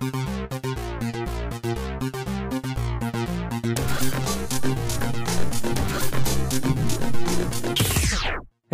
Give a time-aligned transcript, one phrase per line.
[0.00, 0.06] Hey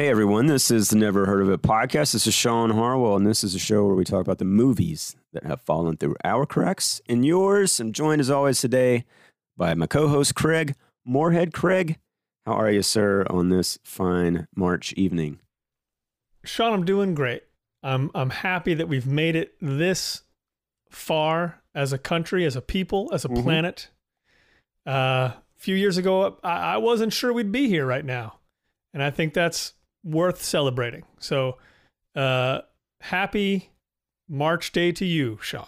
[0.08, 2.12] everyone, this is the Never Heard of It podcast.
[2.12, 5.16] This is Sean Harwell, and this is a show where we talk about the movies
[5.32, 7.80] that have fallen through our cracks and yours.
[7.80, 9.04] I'm joined as always today
[9.56, 11.52] by my co-host Craig Moorhead.
[11.52, 11.98] Craig,
[12.44, 15.40] how are you, sir, on this fine March evening?
[16.44, 17.42] Sean, I'm doing great.
[17.82, 20.22] I'm I'm happy that we've made it this
[20.96, 23.42] far as a country, as a people, as a Mhm.
[23.42, 23.90] planet.
[24.86, 28.38] Uh, a few years ago, I, I wasn't sure we'd be here right now,
[28.94, 29.74] and I think that's
[30.04, 31.04] worth celebrating.
[31.18, 31.58] So,
[32.14, 32.60] uh,
[33.00, 33.70] happy
[34.28, 35.66] March Day to you, Sean.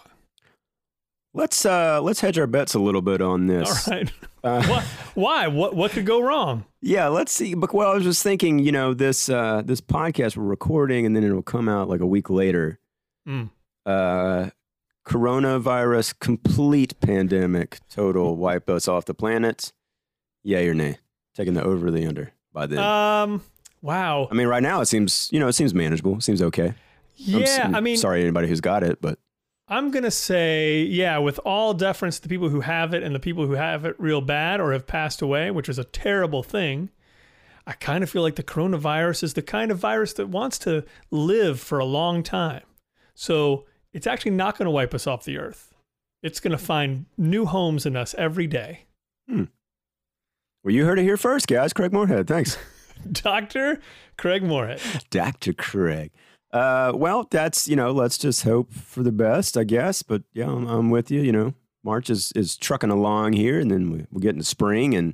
[1.33, 3.87] Let's uh let's hedge our bets a little bit on this.
[3.87, 4.11] right.
[4.41, 4.83] Uh, Why?
[5.15, 5.47] Why?
[5.47, 5.75] What?
[5.75, 6.63] What could go wrong?
[6.81, 7.55] Yeah, let's see.
[7.55, 11.13] But well, I was just thinking, you know, this uh this podcast we're recording and
[11.13, 12.79] then it'll come out like a week later.
[13.27, 13.49] Mm.
[13.85, 14.49] Uh
[15.05, 19.71] coronavirus complete pandemic total wipe us off the planet.
[20.43, 20.97] Yay or nay?
[21.35, 22.79] Taking the over or the under by then.
[22.79, 23.41] Um.
[23.81, 24.27] Wow.
[24.29, 26.17] I mean, right now it seems, you know, it seems manageable.
[26.17, 26.73] It seems okay.
[27.33, 27.71] I'm s- Yeah.
[27.73, 29.19] I mean, sorry anybody who's got it, but
[29.69, 33.15] I'm going to say, yeah, with all deference to the people who have it and
[33.15, 36.43] the people who have it real bad or have passed away, which is a terrible
[36.43, 36.89] thing,
[37.67, 40.83] I kind of feel like the coronavirus is the kind of virus that wants to
[41.11, 42.63] live for a long time.
[43.13, 45.73] So it's actually not going to wipe us off the earth.
[46.21, 48.85] It's going to find new homes in us every day.
[49.27, 49.47] well,
[50.65, 51.73] you heard it here first, guys.
[51.73, 52.27] Craig Moorhead.
[52.27, 52.57] Thanks.
[53.11, 53.79] Dr.
[54.17, 54.81] Craig Moorhead.
[55.09, 55.53] Dr.
[55.53, 56.11] Craig.
[56.51, 60.01] Uh, well, that's you know, let's just hope for the best, I guess.
[60.03, 61.21] But yeah, I'm, I'm with you.
[61.21, 64.95] You know, March is is trucking along here, and then we, we get into spring,
[64.95, 65.13] and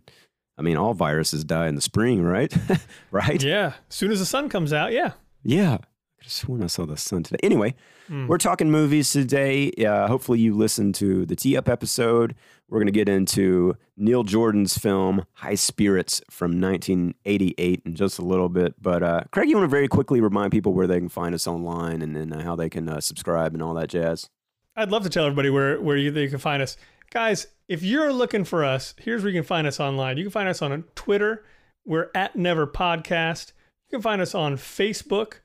[0.57, 2.53] I mean, all viruses die in the spring, right?
[3.11, 3.43] right?
[3.43, 3.73] Yeah.
[3.89, 5.11] As soon as the sun comes out, yeah.
[5.43, 5.79] Yeah.
[6.25, 7.37] Could have sworn I saw the sun today.
[7.43, 7.75] Anyway,
[8.09, 8.27] Mm.
[8.27, 9.71] we're talking movies today.
[9.71, 12.33] Uh, hopefully, you listened to the Tee Up episode.
[12.67, 18.23] We're going to get into Neil Jordan's film High Spirits from 1988 in just a
[18.23, 18.73] little bit.
[18.81, 21.45] But uh, Craig, you want to very quickly remind people where they can find us
[21.47, 24.29] online and then uh, how they can uh, subscribe and all that jazz.
[24.75, 26.75] I'd love to tell everybody where, where you, they can find us.
[27.11, 30.17] Guys, if you're looking for us, here's where you can find us online.
[30.17, 31.43] You can find us on Twitter.
[31.85, 33.51] We're at Never Podcast.
[33.89, 35.35] You can find us on Facebook.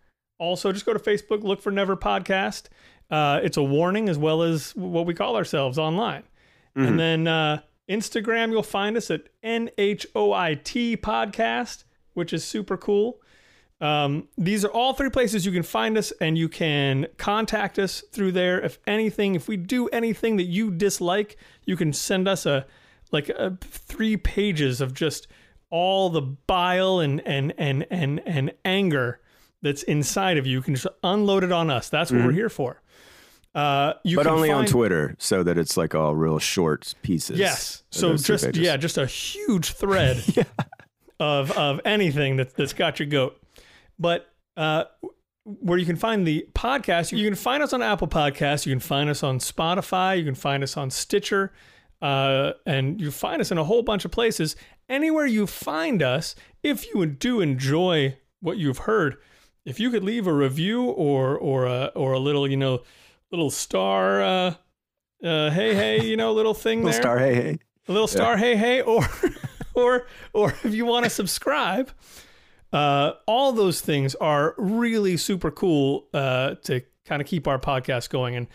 [0.41, 2.65] Also, just go to Facebook, look for Never Podcast.
[3.11, 6.23] Uh, it's a warning as well as what we call ourselves online.
[6.77, 6.89] Mhm.
[6.89, 11.85] And then uh, Instagram, you'll find us at NHOIT Podcast,
[12.15, 13.21] which is super cool.
[13.81, 18.03] Um, these are all three places you can find us, and you can contact us
[18.13, 18.61] through there.
[18.61, 22.67] If anything, if we do anything that you dislike, you can send us a
[23.13, 25.27] like a, three pages of just
[25.71, 29.21] all the bile and and and and and anger
[29.63, 30.53] that's inside of you.
[30.53, 31.89] You can just unload it on us.
[31.89, 32.81] That's what we're here for.
[33.55, 37.39] Uh, you but can only on Twitter so that it's like all real short pieces.
[37.39, 37.83] Yes.
[37.91, 40.23] So just yeah, just a huge thread
[41.21, 43.41] of of anything that that's got your goat.
[43.99, 44.85] But uh,
[45.45, 48.81] where you can find the podcast, you can find us on Apple Podcasts, you can
[48.81, 51.53] find us on Spotify, you can find us on Stitcher,
[52.03, 54.55] uh, and you find us in a whole bunch of places.
[54.89, 59.17] Anywhere you find us, if you do enjoy what you've heard,
[59.65, 62.83] if you could leave a review or or a or a little you know
[63.31, 64.23] little star.
[64.23, 64.55] Uh,
[65.23, 67.59] uh, hey, hey, you know, little thing Little there star, hey, hey.
[67.89, 69.07] a little star hey hey or
[69.75, 71.91] or or if you want to subscribe
[72.73, 78.11] uh, all those things are really super cool uh, to kind of keep our podcast
[78.11, 78.47] going and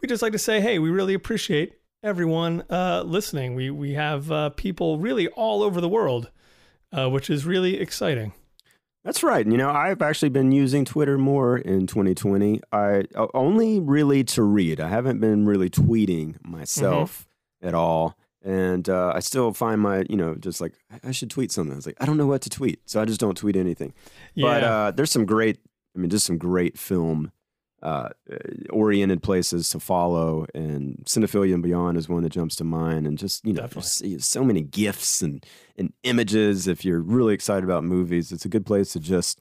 [0.00, 4.30] we just like to say hey we really appreciate everyone uh, listening we we have
[4.30, 6.30] uh, people really all over the world
[6.92, 8.32] uh, which is really exciting
[9.04, 9.44] That's right.
[9.46, 12.60] You know, I've actually been using Twitter more in 2020.
[12.72, 13.02] I
[13.34, 14.80] only really to read.
[14.80, 17.26] I haven't been really tweeting myself
[17.60, 18.16] at all.
[18.44, 21.76] And uh, I still find my, you know, just like I- I should tweet something.
[21.76, 23.92] It's like I don't know what to tweet, so I just don't tweet anything.
[24.34, 25.58] yeah But uh, there's some great,
[25.96, 27.30] I mean, just some great film
[27.82, 28.10] uh,
[28.70, 33.06] oriented places to follow, and Cinephilia and Beyond is one that jumps to mind.
[33.06, 33.66] And just you know,
[34.18, 35.44] so many gifs and
[35.76, 36.66] and images.
[36.68, 39.40] If you're really excited about movies, it's a good place to just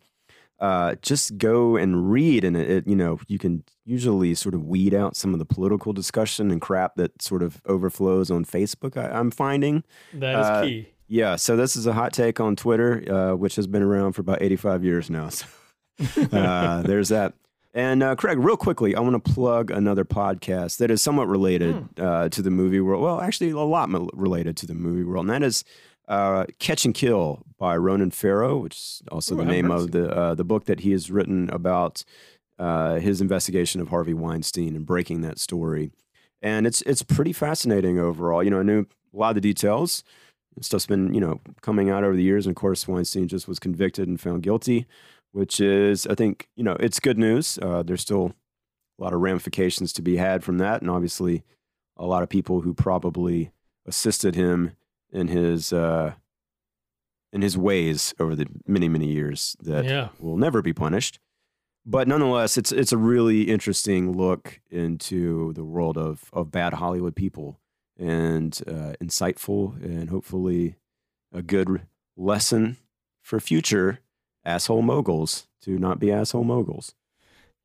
[0.61, 2.43] uh, just go and read.
[2.43, 5.45] And it, it, you know, you can usually sort of weed out some of the
[5.45, 8.95] political discussion and crap that sort of overflows on Facebook.
[8.95, 9.83] I, I'm finding.
[10.13, 13.55] that is uh, key Yeah, so this is a hot take on Twitter, uh, which
[13.55, 15.29] has been around for about 85 years now.
[15.29, 15.47] So
[16.31, 17.33] uh, there's that.
[17.73, 21.87] And uh, Craig, real quickly, I want to plug another podcast that is somewhat related
[21.97, 23.01] uh, to the movie world.
[23.01, 25.63] Well, actually, a lot related to the movie world, and that is
[26.09, 30.09] uh, Catch and Kill by Ronan Farrow, which is also Ooh, the name of the
[30.13, 32.03] uh, the book that he has written about
[32.59, 35.91] uh, his investigation of Harvey Weinstein and breaking that story.
[36.41, 38.43] and it's it's pretty fascinating overall.
[38.43, 38.81] You know, I knew
[39.13, 40.03] a lot of the details.
[40.59, 43.59] Stuff's been you know coming out over the years, and of course Weinstein just was
[43.59, 44.85] convicted and found guilty,
[45.31, 47.57] which is I think you know it's good news.
[47.61, 48.33] Uh, there's still
[48.99, 51.43] a lot of ramifications to be had from that, and obviously
[51.97, 53.51] a lot of people who probably
[53.85, 54.71] assisted him
[55.11, 56.13] in his uh,
[57.33, 60.09] in his ways over the many many years that Yeah.
[60.19, 61.19] will never be punished.
[61.85, 67.15] But nonetheless, it's it's a really interesting look into the world of of bad Hollywood
[67.15, 67.59] people
[67.97, 70.75] and uh, insightful and hopefully
[71.33, 71.81] a good
[72.17, 72.77] lesson
[73.21, 73.99] for future
[74.45, 76.93] asshole moguls to not be asshole moguls.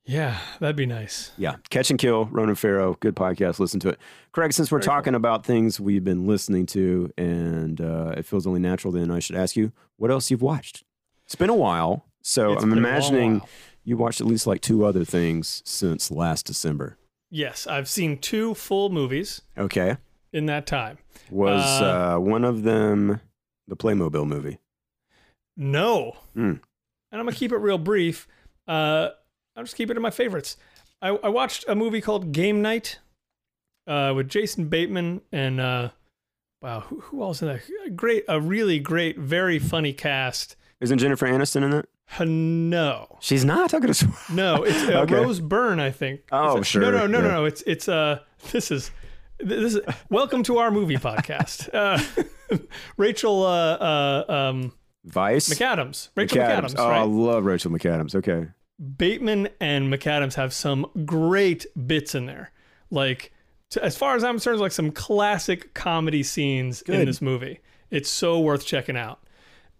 [0.04, 1.32] Yeah, that'd be nice.
[1.36, 3.58] Yeah, Catch and Kill, Ronan Farrow, good podcast.
[3.58, 3.98] Listen to it.
[4.30, 4.94] Craig, since we're Very cool.
[4.94, 9.18] talking about things we've been listening to, and uh, it feels only natural, then I
[9.18, 10.84] should ask you what else you've watched.
[11.24, 13.42] It's been a while, so It's I'm been a long imagining
[13.82, 16.98] you watched at least like two other things since last December.
[17.28, 19.96] Yes, I've seen two full movies Okay,
[20.32, 20.98] in that time.
[21.32, 23.20] was Uh, uh, one of them
[23.66, 24.58] the Playmobil movie?
[25.56, 26.16] No.
[26.36, 26.50] Mm.
[26.50, 26.60] And
[27.12, 28.28] I'm going to keep it real brief.
[28.68, 29.10] Uh,
[29.56, 30.56] I'll just keep it in my favorites.
[31.00, 32.98] I, I watched a movie called Game Night
[33.86, 35.90] uh, with Jason Bateman and, uh,
[36.62, 37.96] wow, who, who else in that?
[37.96, 40.56] Great, a really great, very funny cast.
[40.80, 41.88] Isn't Jennifer Aniston in it?
[42.18, 43.16] Uh, no.
[43.20, 43.72] She's not.
[43.74, 44.14] I could have sworn.
[44.32, 45.14] No, it's uh, Okay.
[45.14, 46.20] Rose Byrne, I think.
[46.32, 47.24] Oh, sure, No, no, no, yeah.
[47.24, 47.44] no, no.
[47.46, 48.20] It's it's uh
[48.52, 48.90] this is
[49.40, 51.68] this is welcome to our movie podcast.
[51.74, 52.56] Uh,
[52.96, 54.72] Rachel uh, uh, um,
[55.06, 55.48] Vice.
[55.48, 56.10] McAdams.
[56.16, 56.74] Rachel McAdams.
[56.76, 56.98] Oh, right?
[56.98, 58.14] I love Rachel McAdams.
[58.14, 58.48] Okay.
[58.98, 62.52] Bateman and McAdams have some great bits in there.
[62.90, 63.32] Like,
[63.70, 67.60] to, as far as I'm concerned, like some classic comedy scenes in this movie.
[67.90, 69.20] It's so worth checking out.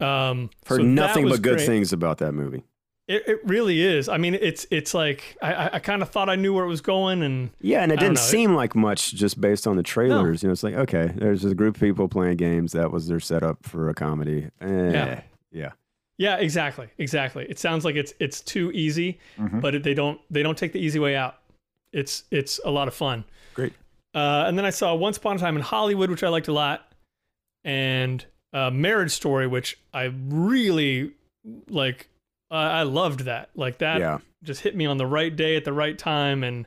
[0.00, 1.67] Um, Heard so nothing but good great.
[1.67, 2.62] things about that movie.
[3.08, 4.08] It, it really is.
[4.08, 6.81] I mean, it's it's like I, I- kind of thought I knew where it was
[6.81, 8.20] going, and Yeah, and it didn't know.
[8.20, 10.43] It- seem like much just based on the trailers.
[10.43, 12.73] You know, it's like okay, there's a group of people playing games.
[12.73, 14.49] That was their setup for a comedy.
[14.61, 15.20] Eh, Yeah.
[15.53, 15.73] yeah,
[16.19, 17.47] yeah, exactly, exactly.
[17.49, 19.61] It sounds like it's it's too easy, Mm-hmm.
[19.61, 21.37] but it, they don't they don't take the easy way out.
[21.93, 23.25] It's it's a lot of fun.
[23.55, 23.73] Great.
[24.17, 26.52] Uh, and then I saw Once Upon a Time in Hollywood, which I liked a
[26.52, 26.91] lot,
[27.64, 31.12] and uh, Marriage Story, which I really
[31.69, 32.09] like.
[32.51, 33.51] Uh, I loved that.
[33.55, 34.19] Like that yeah.
[34.43, 36.67] just hit me on the right day at the right time, and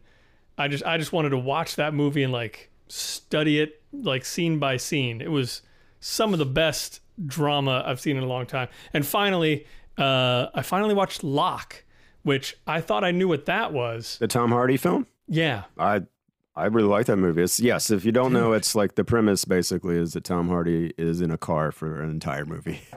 [0.58, 4.60] I just I just wanted to watch that movie and like study it like scene
[4.60, 5.22] by scene.
[5.22, 5.62] It was
[6.00, 8.70] some of the best drama I've seen in a long time.
[8.94, 9.66] And finally,
[9.98, 11.84] uh, I finally watched Locke,
[12.24, 14.18] which I thought I knew what that was.
[14.20, 15.08] The Tom Hardy film.
[15.28, 16.04] Yeah, I
[16.56, 17.44] I really like that movie.
[17.44, 17.90] It's yes.
[17.90, 21.32] If you don't know, it's like the premise basically is that Tom Hardy is in
[21.32, 22.82] a car for an entire movie.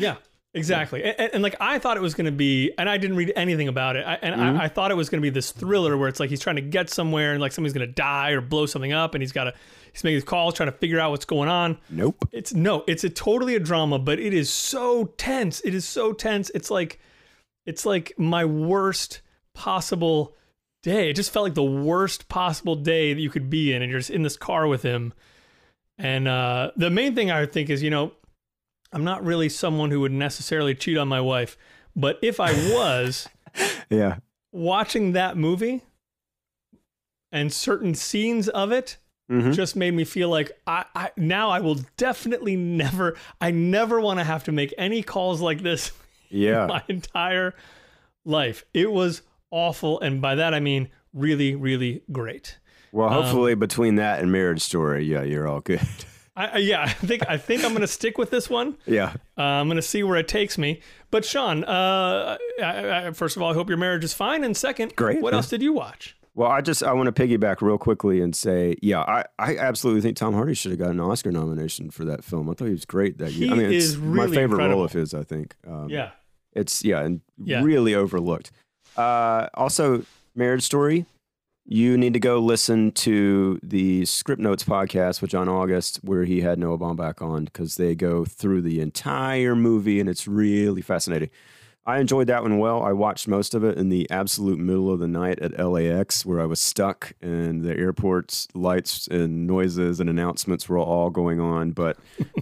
[0.00, 0.14] Yeah,
[0.54, 1.02] exactly.
[1.02, 3.32] And, and, and, like I thought it was going to be, and I didn't read
[3.36, 4.06] anything about it.
[4.06, 4.60] I, and Mm-hmm.
[4.60, 6.56] I, I thought it was going to be this thriller where it's like he's trying
[6.56, 9.32] to get somewhere and like somebody's going to die or blow something up, and he's
[9.32, 9.54] got to
[9.92, 11.78] he's making his calls trying to figure out what's going on.
[11.90, 12.28] Nope.
[12.32, 15.60] It's no, it's a totally a drama, but it is so tense.
[15.60, 16.50] It is so tense.
[16.54, 17.00] It's like
[17.66, 19.20] it's like my worst
[19.54, 20.36] possible
[20.82, 21.10] day.
[21.10, 24.00] It just felt like the worst possible day that you could be in, and you're
[24.00, 25.12] just in this car with him.
[25.98, 28.12] And uh, the main thing I think is, you know,
[28.92, 31.56] I'm not really someone who would necessarily cheat on my wife,
[31.94, 33.28] but if I was
[33.90, 34.16] Yeah.
[34.52, 35.82] watching that movie
[37.30, 38.96] and certain scenes of it,
[39.30, 39.54] Mhm.
[39.54, 44.20] just made me feel like I, I now I will definitely never I never want
[44.20, 45.92] to have to make any calls like this
[46.30, 46.66] Yeah.
[46.66, 47.54] my entire
[48.24, 48.64] life.
[48.72, 52.56] It was awful, and by that I mean really, really great.
[52.90, 55.80] Well, Um, hopefully between that and Marriage Story, yeah, you're all good.
[56.46, 58.76] I, yeah, I think I think I'm gonna stick with this one.
[58.86, 59.14] yeah.
[59.36, 60.80] Uh, I'm gonna see where it takes me.
[61.10, 64.56] But Sean, uh, I, I, first of all, I hope your marriage is fine, and
[64.56, 65.38] second, Great, What yeah.
[65.38, 66.14] else did you watch?
[66.34, 70.02] Well, I just I want to piggyback real quickly and say, yeah, I, I absolutely
[70.02, 72.48] think Tom Hardy should have got an Oscar nomination for that film.
[72.48, 73.50] I thought he was great that year.
[73.50, 74.76] I He mean, it's is my favorite incredible.
[74.76, 75.14] role of his.
[75.14, 75.56] I think.
[75.66, 76.10] Um, Yeah,
[76.52, 77.62] it's yeah, and Yeah.
[77.64, 78.52] really overlooked.
[78.96, 80.04] Uh, also,
[80.36, 81.06] Marriage Story.
[81.70, 86.58] You need to go listen to the Scriptnotes podcast with John August, where he had
[86.58, 91.28] Noah Baumbach on, because they go through the entire movie, and it's really fascinating.
[91.84, 92.82] I enjoyed that one well.
[92.82, 96.40] I watched most of it in the absolute middle of the night at LAX, where
[96.40, 101.72] I was stuck, and the airport's lights and noises and announcements were all going on.
[101.72, 101.98] But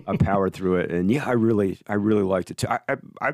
[0.07, 2.69] I powered through it, and yeah, I really, I really liked it too.
[2.69, 3.33] I, I, I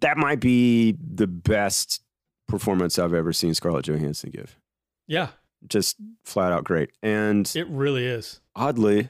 [0.00, 2.03] that might be the best
[2.46, 4.58] performance I've ever seen Scarlett Johansson give.
[5.06, 5.28] yeah,
[5.68, 6.90] Just flat out great.
[7.02, 8.40] And it really is.
[8.54, 9.08] oddly,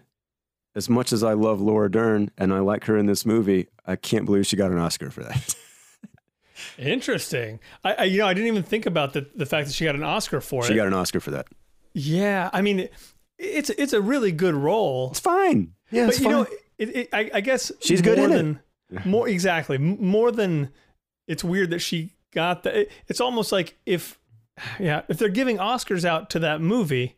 [0.74, 3.96] as much as I love Laura Dern and I like her in this movie, I
[3.96, 5.54] can't believe she got an Oscar for that.
[6.78, 7.60] Interesting.
[7.84, 9.94] I, I you know I didn't even think about the the fact that she got
[9.94, 10.72] an Oscar for she it.
[10.72, 11.46] She got an Oscar for that.
[11.92, 12.88] Yeah, I mean,
[13.38, 15.10] it's it's a really good role.
[15.10, 15.74] It's fine.
[15.90, 16.32] Yeah, but it's you fine.
[16.32, 16.46] know,
[16.78, 18.60] it, it, I, I guess She's good more in
[18.90, 19.06] it.
[19.06, 20.70] More exactly, more than
[21.26, 22.88] it's weird that she got that.
[23.08, 24.18] It's almost like if,
[24.78, 27.16] yeah, if they're giving Oscars out to that movie,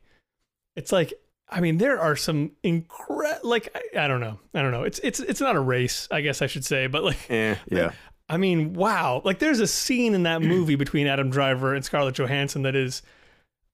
[0.76, 1.12] it's like
[1.48, 4.98] I mean there are some incredible like I, I don't know I don't know it's
[5.00, 7.92] it's it's not a race I guess I should say but like Eh, yeah.
[8.28, 12.16] I mean wow like there's a scene in that movie between Adam Driver and Scarlett
[12.16, 13.02] Johansson that is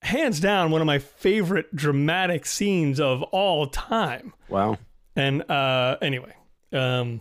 [0.02, 4.32] hands down one of my favorite dramatic scenes of all time.
[4.48, 4.78] Wow.
[5.14, 6.34] And uh, anyway,
[6.72, 7.20] um,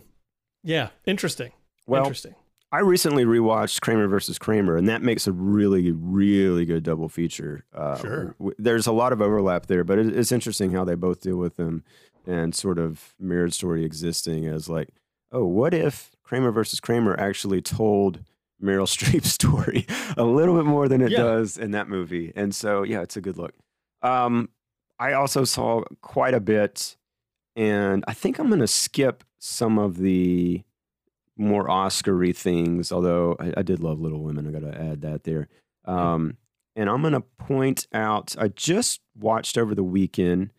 [0.64, 1.52] yeah, interesting.
[1.86, 2.34] Well, interesting.
[2.72, 7.64] I recently rewatched Kramer versus Kramer, and that makes a really, really good double feature.
[7.74, 8.24] Uh, Sure.
[8.38, 11.36] w- there's a lot of overlap there, but it, it's interesting how they both deal
[11.36, 11.84] with them
[12.26, 14.88] and sort of mirrored story existing as like,
[15.32, 18.20] oh, what if Kramer versus Kramer actually told
[18.62, 19.86] Meryl Streep's story
[20.16, 21.18] a little bit more than it Yeah.
[21.18, 22.32] does in that movie?
[22.34, 23.52] And so, yeah, it's a good look.
[24.02, 24.48] Um,
[24.98, 26.96] I also saw quite a bit,
[27.54, 30.62] and I think I'm going to skip some of the
[31.36, 34.46] more Oscar-y things, although I, I did love Little Women.
[34.46, 35.48] I got to add that there.
[35.84, 36.36] Um,
[36.76, 40.50] and I'm going to point out, I just watched over the weekend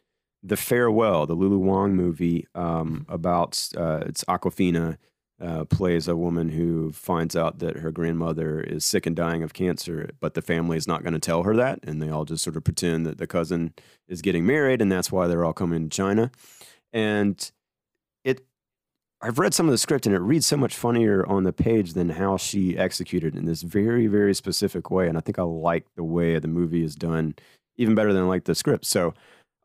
[0.43, 4.97] The Farewell, the Lulu Wang movie um, about, uh, it's Awkwafina
[5.41, 9.53] uh, plays a woman who finds out that her grandmother is sick and dying of
[9.53, 11.79] cancer, but the family is not going to tell her that.
[11.83, 13.73] And they all just sort of pretend that the cousin
[14.07, 16.31] is getting married, and that's why they're all coming to China.
[16.93, 17.51] And
[19.23, 21.93] I've read some of the script and it reads so much funnier on the page
[21.93, 25.07] than how she executed in this very, very specific way.
[25.07, 27.35] And I think I like the way the movie is done
[27.77, 28.85] even better than I like the script.
[28.85, 29.13] So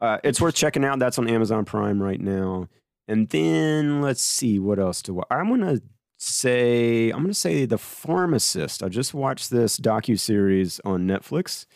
[0.00, 1.00] uh, it's worth checking out.
[1.00, 2.68] That's on Amazon Prime right now.
[3.08, 5.26] And then let's see what else to watch.
[5.28, 5.80] I'm gonna
[6.18, 8.84] say I'm gonna say The Pharmacist.
[8.84, 11.66] I just watched this docu series on Netflix.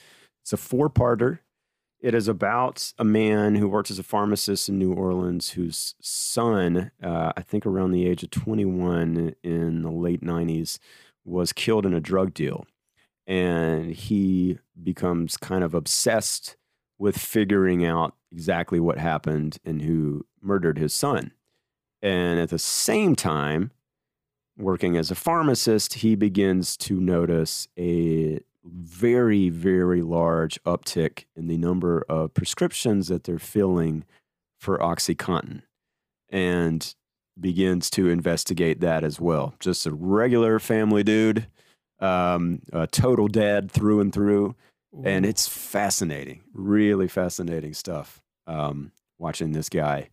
[0.42, 1.40] It's a four parter.
[2.02, 6.90] It is about a man who works as a pharmacist in New Orleans whose son,
[7.00, 10.80] uh, I think around the age of 21 in the late 90s,
[11.24, 12.66] was killed in a drug deal.
[13.24, 16.56] And he becomes kind of obsessed
[16.98, 21.30] with figuring out exactly what happened and who murdered his son.
[22.02, 23.70] And at the same time,
[24.58, 31.56] working as a pharmacist, he begins to notice a very, very large uptick in the
[31.58, 34.04] number of prescriptions that they're filling
[34.60, 35.62] for Oxycontin
[36.28, 36.94] and
[37.38, 39.54] begins to investigate that as well.
[39.58, 41.46] Just a regular family dude,
[41.98, 44.54] um, a total dad through and through.
[45.04, 48.20] And it's fascinating, really fascinating stuff.
[48.46, 50.10] Um, watching this guy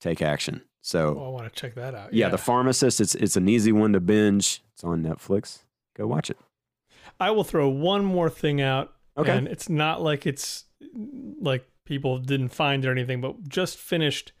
[0.00, 0.62] take action.
[0.82, 2.12] So, Oh, I want to check that out.
[2.12, 4.62] yeah, The Pharmacist, it's, it's an easy one to binge.
[4.74, 5.60] It's on Netflix.
[5.96, 6.38] Go watch it.
[7.20, 8.92] I will throw one more thing out.
[9.16, 9.36] Okay.
[9.36, 10.64] And it's not like it's
[11.40, 14.32] like people didn't find it or anything, but just finished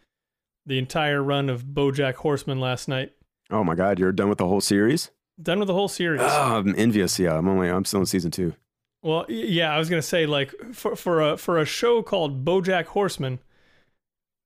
[0.66, 3.12] the entire run of BoJack Horseman last night.
[3.50, 5.10] Oh my God, you're done with the whole series?
[5.42, 6.20] Done with the whole series.
[6.22, 7.18] Oh, I'm envious.
[7.18, 8.54] Yeah, I'm only I'm still in season two.
[9.02, 12.86] Well, yeah, I was gonna say like for for a for a show called BoJack
[12.86, 13.38] Horseman,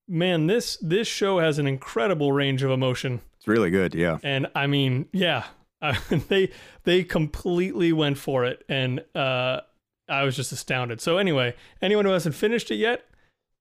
[0.09, 3.95] man, this this show has an incredible range of emotion, It's really good.
[3.95, 4.19] Yeah.
[4.23, 5.45] and I mean, yeah,
[5.83, 5.95] uh,
[6.29, 6.51] they
[6.85, 9.61] they completely went for it, and uh,
[10.09, 11.01] I was just astounded.
[11.01, 13.05] So anyway, anyone who hasn't finished it yet,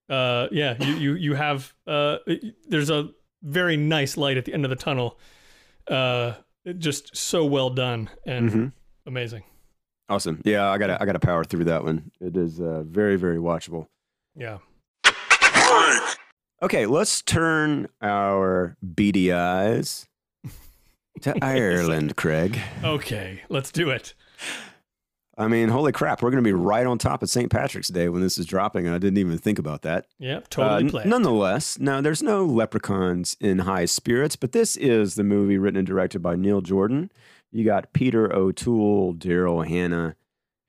[0.08, 2.18] uh, yeah, you you you have uh,
[2.68, 3.10] there's a
[3.42, 5.18] very nice light at the end of the tunnel.
[5.88, 6.34] Uh,
[6.78, 8.66] just so well done and hmm
[9.04, 9.42] amazing.
[10.08, 10.40] Awesome.
[10.44, 12.12] Yeah, I gotta I gotta power through that one.
[12.20, 13.88] It is uh, very very watchable.
[14.36, 14.58] Yeah.
[16.62, 20.06] Okay, let's turn our beady eyes
[21.22, 22.58] to Ireland, Craig.
[22.84, 24.14] Okay, let's do it.
[25.38, 27.50] I mean, holy crap, we're gonna be right on top of St.
[27.50, 30.06] Patrick's Day when this is dropping, I didn't even think about that.
[30.18, 31.10] Yep, totally Uh, planned.
[31.10, 35.86] Nonetheless, now there's no leprechauns in high spirits, but this is the movie written and
[35.86, 37.10] directed by Neil Jordan.
[37.50, 40.16] You got Peter O'Toole, Daryl Hannah.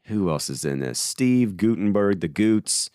[0.06, 0.98] Who else is in this?
[1.00, 2.90] Steve Guttenberg, the Goots,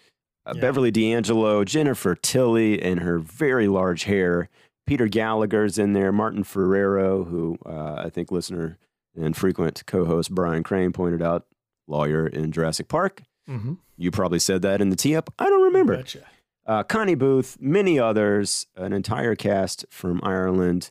[0.46, 0.60] uh, Yeah.
[0.62, 4.48] Beverly D'Angelo, Jennifer Tilly, and her very large hair.
[4.88, 6.10] Peter Gallagher's in there.
[6.12, 8.78] Martin Ferrero, who uh, I think listener
[9.16, 11.46] and frequent co-host Brian Crane pointed out,
[11.86, 13.22] lawyer in Jurassic Park.
[13.48, 13.74] Mm-hmm.
[13.96, 15.32] You probably said that in the tee-up.
[15.38, 16.24] I don't remember Betcha.
[16.66, 20.90] uh, Connie Booth, many others, an entire cast from Ireland.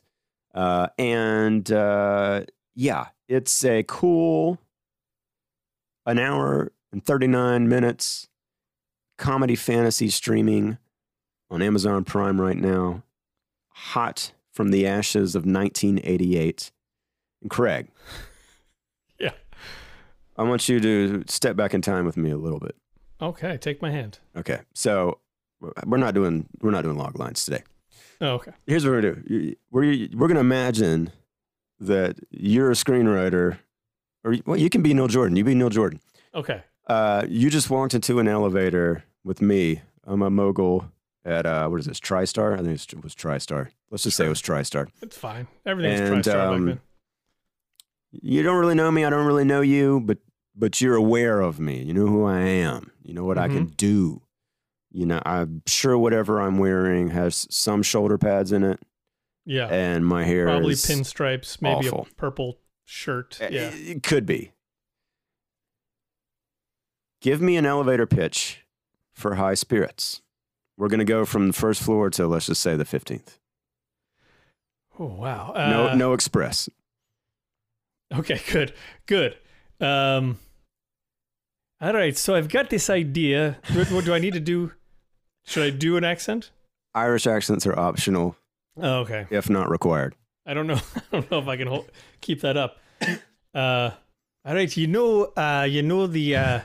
[0.54, 2.42] Uh, and uh,
[2.74, 4.58] yeah, it's a cool
[6.06, 8.28] an hour and 39 minutes
[9.18, 10.78] comedy fantasy streaming
[11.50, 13.02] on Amazon Prime right now.
[13.92, 16.70] Hot from the ashes of 1988.
[17.42, 17.88] And Craig,
[19.20, 19.32] Yeah.
[20.36, 22.74] I want you to step back in time with me a little bit.
[23.20, 24.18] Okay, take my hand.
[24.36, 25.18] Okay, so
[25.86, 27.62] we're not doing we're not doing log lines today.
[28.20, 28.52] Oh, okay.
[28.66, 29.54] Here's what we're gonna do.
[29.70, 31.10] We're we're gonna imagine
[31.80, 33.58] that you're a screenwriter,
[34.24, 35.36] or well, you can be Neil Jordan.
[35.36, 36.00] You be Neil Jordan.
[36.34, 36.62] Okay.
[36.86, 39.82] Uh, you just walked into an elevator with me.
[40.04, 40.90] I'm a mogul
[41.24, 42.00] at uh, what is this?
[42.00, 42.54] TriStar.
[42.54, 43.68] I think it was TriStar.
[43.90, 44.88] Let's just say it was TriStar.
[45.02, 45.46] It's fine.
[45.66, 46.80] Everything's And, TriStar um, back then.
[48.10, 49.04] You don't really know me.
[49.04, 50.18] I don't really know you, but
[50.56, 51.82] but you're aware of me.
[51.82, 52.90] You know who I am.
[53.02, 54.22] You know what I can do.
[54.90, 58.80] You know, I'm sure whatever I'm wearing has some shoulder pads in it,
[59.44, 59.66] Yeah.
[59.68, 62.08] and my hair Probably is pinstripes, maybe awful.
[62.10, 63.38] a purple shirt.
[63.40, 63.70] Uh, Yeah.
[63.74, 64.52] It could be.
[67.20, 68.64] Give me an elevator pitch
[69.12, 70.22] for high spirits.
[70.78, 73.36] We're going to go from the first floor to let's just say the 15th.
[74.98, 75.52] Oh wow.
[75.54, 76.68] No Uh, no express.
[78.14, 78.72] Okay, good,
[79.06, 79.36] good.
[79.80, 80.38] Um,
[81.80, 83.58] all right, so I've got this idea.
[83.74, 84.72] What, what do I need to do?
[85.44, 86.50] Should I do an accent?
[86.94, 88.36] Irish accents are optional
[88.80, 89.26] Oh, okay.
[89.30, 90.14] if not required.
[90.46, 90.80] I don't know.
[90.96, 91.90] I don't know if I can hold,
[92.22, 92.78] keep that up.
[93.54, 93.90] Uh,
[94.44, 96.60] all right, you know, uh, you know the, uh,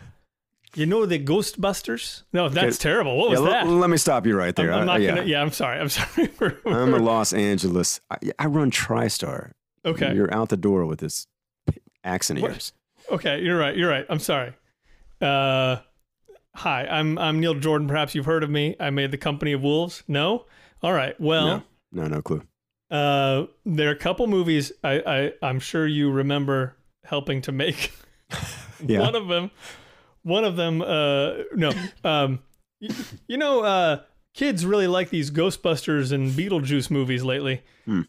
[0.76, 2.24] you know the Ghostbusters.
[2.34, 3.18] No, that's terrible.
[3.18, 3.66] What was Yeah, that?
[3.68, 4.74] l- let me stop you right I'm, there.
[4.74, 5.10] I'm I- not yeah.
[5.16, 5.24] gonna.
[5.26, 5.80] Yeah, I'm sorry.
[5.80, 6.30] I'm sorry.
[6.66, 8.02] I'm a Los Angeles.
[8.10, 9.52] I, I run TriStar.
[9.86, 10.14] okay.
[10.14, 11.28] You're out the door with this
[12.04, 12.74] accent of yours.
[13.12, 13.76] Okay, you're right.
[13.76, 14.06] You're right.
[14.10, 14.54] I'm sorry.
[15.22, 15.78] Uh,
[16.56, 17.88] hi, I'm I'm Neil Jordan.
[17.88, 18.76] Perhaps you've heard of me.
[18.80, 20.04] I made the Company of Wolves.
[20.08, 20.46] No.
[20.82, 21.20] All right.
[21.20, 21.46] Well,
[21.92, 22.42] No, no, no clue.
[22.92, 26.76] uh, there are a couple movies I, I I'm sure you remember
[27.06, 27.92] helping to make.
[28.86, 29.00] Yeah.
[29.00, 29.50] One of them.
[30.24, 30.82] One of them.
[30.82, 31.72] Uh, no.
[32.04, 32.40] Um,
[32.82, 32.90] y-
[33.28, 34.02] you know, uh,
[34.34, 37.62] kids really like these Ghostbusters and Beetlejuice movies lately.
[37.86, 38.02] Hmm.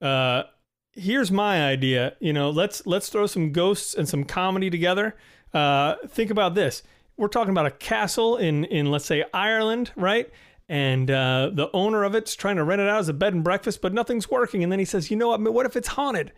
[0.00, 0.44] Uh,
[0.92, 2.14] here's my idea.
[2.20, 5.16] You know, let's let's throw some ghosts and some comedy together.
[5.54, 6.82] Uh, think about this.
[7.16, 10.30] We're talking about a castle in in let's say Ireland, right?
[10.68, 13.44] And uh, the owner of it's trying to rent it out as a bed and
[13.44, 14.62] breakfast, but nothing's working.
[14.62, 15.40] And then he says, "You know what?
[15.40, 16.32] What if it's haunted?"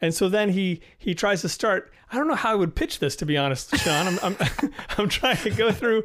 [0.00, 1.92] And so then he he tries to start.
[2.10, 4.06] I don't know how I would pitch this, to be honest, Sean.
[4.06, 4.36] I'm I'm,
[4.98, 6.04] I'm trying to go through,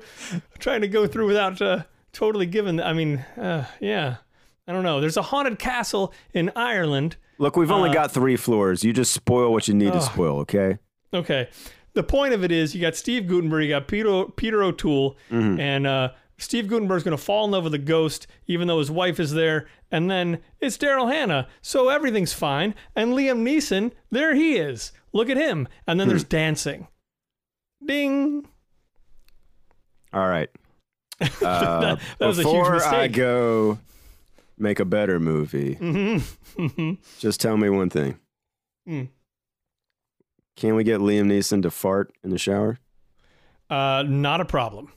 [0.59, 2.81] trying to go through without uh, totally giving.
[2.81, 4.17] I mean, uh, yeah,
[4.67, 4.99] I don't know.
[4.99, 7.17] There's a haunted castle in Ireland.
[7.37, 8.83] Look, we've only Uh, got three floors.
[8.83, 10.77] You just spoil what you need to spoil, okay?
[11.13, 11.49] Okay.
[11.93, 15.85] The point of it is you got Steve Guttenberg, you got Peter, Peter O'Toole, and
[15.85, 19.19] uh, Steve Guttenberg's going to fall in love with a ghost, even though his wife
[19.19, 19.67] is there.
[19.91, 21.47] And then it's Daryl Hannah.
[21.61, 22.73] So everything's fine.
[22.95, 24.91] And Liam Neeson, there he is.
[25.13, 25.67] Look at him.
[25.87, 26.87] And then there's dancing.
[27.85, 28.47] Ding.
[30.11, 30.49] All right.
[31.41, 33.77] Uh, that was a huge before I go
[34.57, 36.93] make a better movie, Mm-hmm.
[37.19, 38.17] just tell me one thing.
[38.85, 39.03] Hmm.
[40.57, 42.79] Can we get Liam Neeson to fart in the shower?
[43.69, 44.91] Uh, not a problem.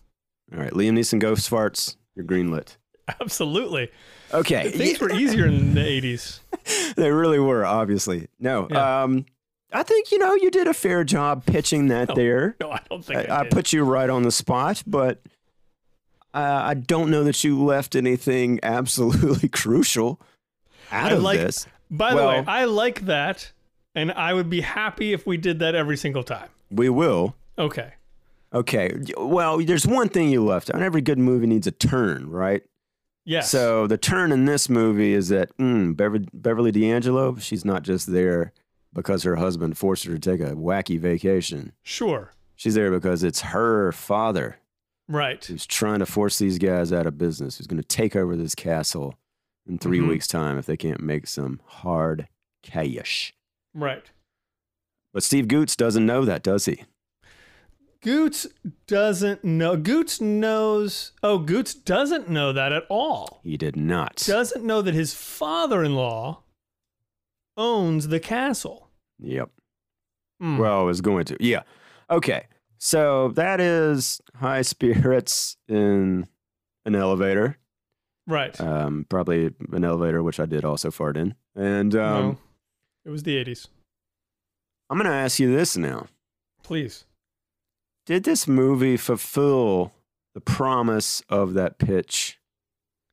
[0.53, 1.97] All right, Liam Neeson ghost farts.
[2.15, 2.77] You're greenlit.
[3.21, 3.91] Absolutely.
[4.33, 6.41] Okay, Things were easier in the 80s.
[6.97, 7.65] they really were.
[7.65, 8.67] Obviously, no.
[8.71, 9.03] Yeah.
[9.03, 9.27] Um,
[9.73, 12.57] I think you know you did a fair job pitching that there.
[12.61, 15.21] No, I don't think I, I, I put you right on the spot, but
[16.35, 20.21] uh, I don't know that you left anything absolutely crucial
[20.91, 21.67] out I of like- this.
[21.89, 23.53] By the way, I like that.
[23.95, 26.51] And I would be happy if we did that every single time.
[26.71, 27.35] We will.
[27.59, 27.95] Okay.
[28.53, 28.91] Okay.
[29.17, 30.81] Well, there's one thing you left out.
[30.81, 32.63] Every good movie needs a turn, right?
[33.25, 33.51] Yes.
[33.51, 38.13] So the turn in this movie is that mm, Beverly, Beverly D'Angelo, she's not just
[38.13, 38.53] there
[38.95, 41.73] because her husband forced her to take a wacky vacation.
[41.83, 42.33] sure.
[42.59, 44.57] She's there because it's her father
[45.09, 45.45] Right.
[45.45, 48.55] who's trying to force these guys out of business, who's going to take over this
[48.55, 49.19] castle
[49.67, 50.09] in 3 Mhm.
[50.09, 52.29] weeks' time if they can't make some hard
[52.63, 53.35] cash.
[53.75, 54.11] Right.
[55.13, 56.85] But Steve Goots doesn't know that, does he?
[58.03, 58.47] Goots
[58.87, 59.77] doesn't know.
[59.77, 61.13] Goots knows.
[61.23, 63.41] Oh, Goots doesn't know that at all.
[63.43, 64.17] He did not.
[64.27, 66.43] Doesn't know that his father-in-law
[67.57, 68.91] owns the castle.
[69.19, 69.51] Yep.
[70.41, 70.59] Hmm.
[70.59, 71.37] Well, I was going to.
[71.41, 71.63] Yeah.
[72.11, 72.47] Okay.
[72.79, 76.27] So that is high spirits in
[76.85, 77.59] an elevator.
[78.27, 78.59] right.
[78.61, 81.35] Um, probably an elevator, which I did also fart in.
[81.57, 82.39] And um, no,
[83.07, 83.69] it was the 80s.
[84.91, 86.07] I'm going to ask you this now.
[86.63, 87.05] Please.
[88.07, 89.93] Did this movie fulfill
[90.35, 92.39] the promise of that pitch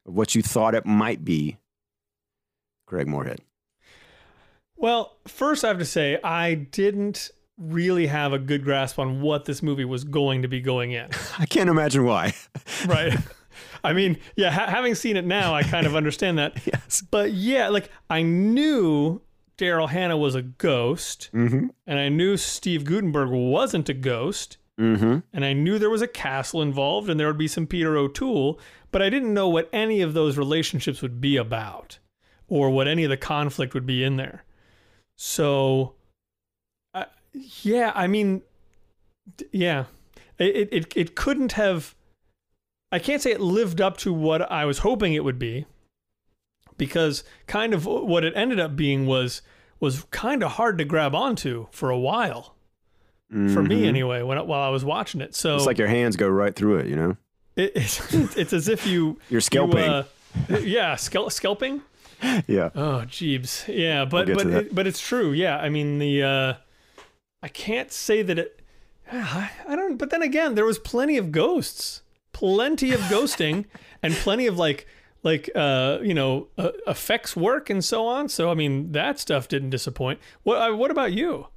[0.05, 1.57] of what you thought it might be?
[2.85, 3.39] Greg Moorhead.
[4.75, 9.45] Well, first I have to say I didn't really have a good grasp on what
[9.45, 11.07] this movie was going to be going in.
[11.39, 12.33] I can't imagine why.
[12.85, 13.17] right.
[13.83, 16.59] I mean, yeah, ha- having seen it now, I kind of understand that.
[16.67, 17.01] yes.
[17.09, 19.21] But yeah, like I knew
[19.57, 21.67] Daryl Hannah was a ghost, Mm-hmm.
[21.87, 24.57] and I knew Steve Guttenberg wasn't a ghost.
[24.79, 25.19] Mm-hmm.
[25.31, 28.59] and I knew there was a castle involved and there would be some Peter O'Toole,
[28.91, 31.99] but I didn't know what any of those relationships would be about
[32.47, 34.43] or what any of the conflict would be in there.
[35.15, 35.93] So,
[36.95, 38.41] uh, yeah, I mean,
[39.51, 39.85] yeah,
[40.39, 41.93] it, it it couldn't have.
[42.91, 45.67] I can't say it lived up to what I was hoping it would be,
[46.77, 49.43] because kind of what it ended up being was
[49.79, 52.52] was kind of hard to grab onto for a while
[53.53, 53.87] for me Mhm.
[53.87, 55.33] anyway when while I was watching it.
[55.35, 57.17] So It's like your hands go right through it, you know?
[57.55, 59.83] it, it's, it's as if you You're scalping.
[59.83, 60.03] you, uh,
[60.61, 61.81] yeah, scalp, scalping.
[62.47, 62.69] yeah.
[62.75, 63.67] Oh, jeebs.
[63.67, 65.31] Yeah, but get but it, but it's true.
[65.33, 66.53] Yeah, I mean the uh,
[67.41, 68.59] I can't say that it.
[69.11, 69.97] I, I don't.
[69.97, 73.65] But then again, there was plenty of ghosts, plenty of ghosting,
[74.01, 74.87] and plenty of like
[75.23, 78.29] like uh you know uh, effects work and so on.
[78.29, 80.19] So I mean that stuff didn't disappoint.
[80.43, 81.47] What uh, what about you?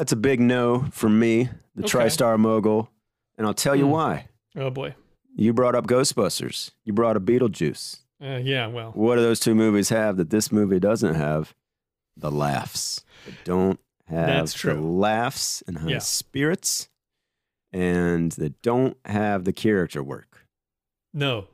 [0.00, 1.90] That's a big no for me, the Okay.
[1.98, 2.90] TriStar mogul.
[3.36, 3.90] And I'll tell you Hmm.
[3.90, 4.28] why.
[4.56, 4.94] Oh boy.
[5.36, 6.70] You brought up Ghostbusters.
[6.86, 8.00] You brought up Beetlejuice.
[8.18, 8.66] Uh, yeah.
[8.66, 8.92] Well.
[8.92, 11.54] What do those two movies have that this movie doesn't have?
[12.16, 13.04] The laughs.
[13.26, 14.80] They don't have That's the true.
[14.80, 15.98] laughs and high Yeah.
[15.98, 16.88] spirits.
[17.70, 20.46] And they don't have the character work.
[21.12, 21.44] No.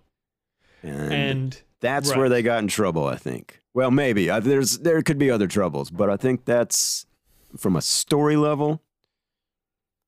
[0.85, 2.19] And, And that's right.
[2.19, 3.61] where they got in trouble, I think.
[3.75, 4.31] Well, maybe.
[4.31, 7.06] Uh, There's there could be other troubles, but I think that's
[7.57, 8.83] from a story level.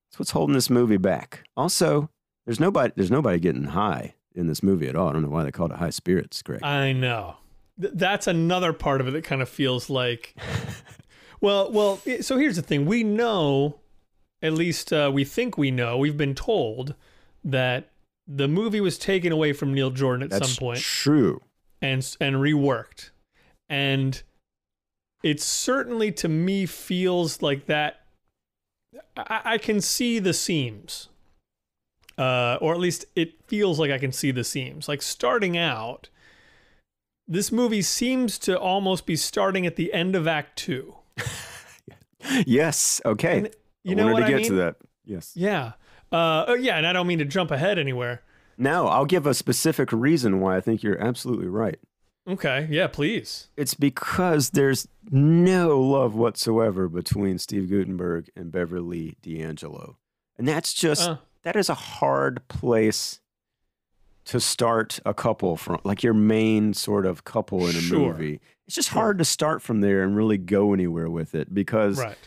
[0.09, 1.43] That's what's holding this movie back.
[1.55, 2.09] Also,
[2.45, 5.09] there's nobody there's nobody getting high in this movie at all.
[5.09, 6.63] I don't know why they called it high spirits, Greg.
[6.63, 7.37] I know.
[7.79, 10.35] Th- that's another part of it that kind of feels like.
[11.41, 12.01] well, well.
[12.21, 13.79] So here's the thing: we know,
[14.41, 15.97] at least uh, we think we know.
[15.97, 16.95] We've been told
[17.43, 17.91] that
[18.27, 21.41] the movie was taken away from Neil Jordan at that's some point true.
[21.81, 23.11] and and reworked,
[23.69, 24.21] and
[25.23, 28.01] it certainly to me feels like that.
[29.17, 31.09] I, I can see the seams,
[32.17, 34.87] uh, or at least it feels like I can see the seams.
[34.87, 36.09] Like starting out,
[37.27, 40.95] this movie seems to almost be starting at the end of Act Two.
[42.45, 42.99] Yes.
[43.05, 43.37] Okay.
[43.37, 43.49] And
[43.83, 44.49] you I know wanted to I get mean?
[44.51, 44.75] to that.
[45.05, 45.31] Yes.
[45.35, 45.71] Yeah,
[46.11, 48.21] uh, oh, yeah, and I don't mean to jump ahead anywhere.
[48.57, 51.79] Now, I'll give a specific reason why I think you're absolutely right.
[52.27, 53.47] Okay, yeah, please.
[53.57, 59.97] It's because there's no love whatsoever between Steve Guttenberg and Beverly D'Angelo.
[60.37, 63.19] And that's just Uh, that is a hard place
[64.25, 68.13] to start a couple from like your main sort of couple in a Sure.
[68.13, 68.39] movie.
[68.67, 69.01] It's just Sure.
[69.01, 72.17] hard to start from there and really go anywhere with it because right.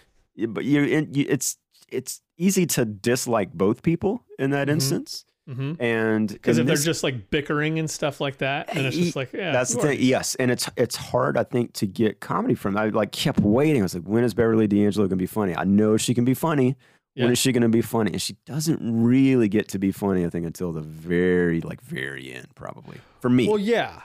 [0.48, 0.82] but you,
[1.14, 1.58] it's
[1.90, 4.72] it's easy to dislike both people in that Mhm.
[4.72, 5.24] instance.
[5.48, 9.16] Hmm And Because if they're just like bickering and stuff like that, and it's just
[9.16, 9.98] like, yeah, that's the thing.
[10.00, 12.76] Yes, and it's it's hard, I think, to get comedy from.
[12.76, 13.82] I like kept waiting.
[13.82, 15.56] I was like, when is Beverly D'Angelo gonna be funny?
[15.56, 16.76] I know she can be funny.
[17.14, 17.24] Yeah.
[17.24, 18.12] When is she gonna be funny?
[18.12, 20.24] And she doesn't really get to be funny.
[20.24, 23.48] I think until the very like very end, probably for me.
[23.48, 24.02] Well, yeah,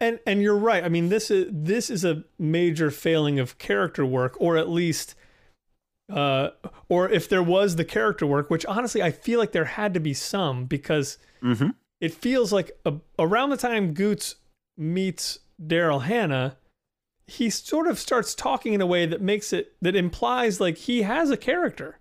[0.00, 0.82] and and you're right.
[0.84, 5.14] I mean, this is this is a major failing of character work, or at least,
[6.10, 6.50] uh,
[6.88, 10.00] or if there was the character work, which honestly I feel like there had to
[10.00, 14.36] be some because hmm it feels like a, around the time Goots
[14.76, 16.56] meets Daryl Hannah,
[17.26, 21.02] he sort of starts talking in a way that makes it that implies like he
[21.02, 21.98] has a character.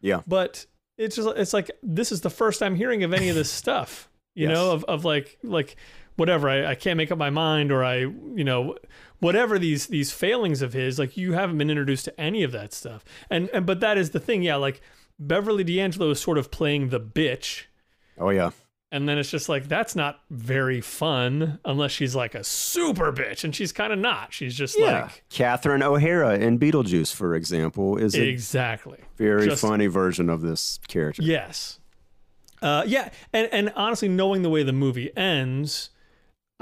[0.00, 0.20] Yeah.
[0.26, 3.50] But it's just it's like this is the first I'm hearing of any of this
[3.62, 4.08] stuff.
[4.34, 4.54] You Yes.
[4.56, 5.76] know, of of like like
[6.16, 8.76] whatever I, I can't make up my mind or I you know
[9.22, 12.72] whatever these these failings of his like you haven't been introduced to any of that
[12.72, 14.80] stuff and and but that is the thing yeah like
[15.18, 17.64] Beverly D'Angelo is sort of playing the bitch
[18.18, 18.50] Oh yeah.
[18.90, 23.42] and then it's just like that's not very fun unless she's like a super bitch,
[23.44, 24.32] and she's kind of not.
[24.34, 25.04] She's just Yeah.
[25.04, 28.98] like Catherine O'Hara in Beetlejuice, for example, is a exactly.
[29.16, 31.22] very just- funny version of this character.
[31.22, 31.78] Yes.
[32.60, 35.88] Uh, yeah, and and honestly, knowing the way the movie ends,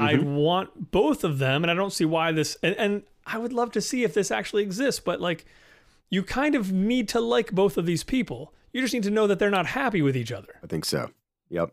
[0.00, 0.34] I Mm-hmm.
[0.36, 2.56] want both of them, and I don't see why this.
[2.62, 5.44] And, and I would love to see if this actually exists, but like,
[6.10, 8.52] you kind of need to like both of these people.
[8.72, 10.54] You just need to know that they're not happy with each other.
[10.62, 11.10] I think so.
[11.50, 11.72] Yep.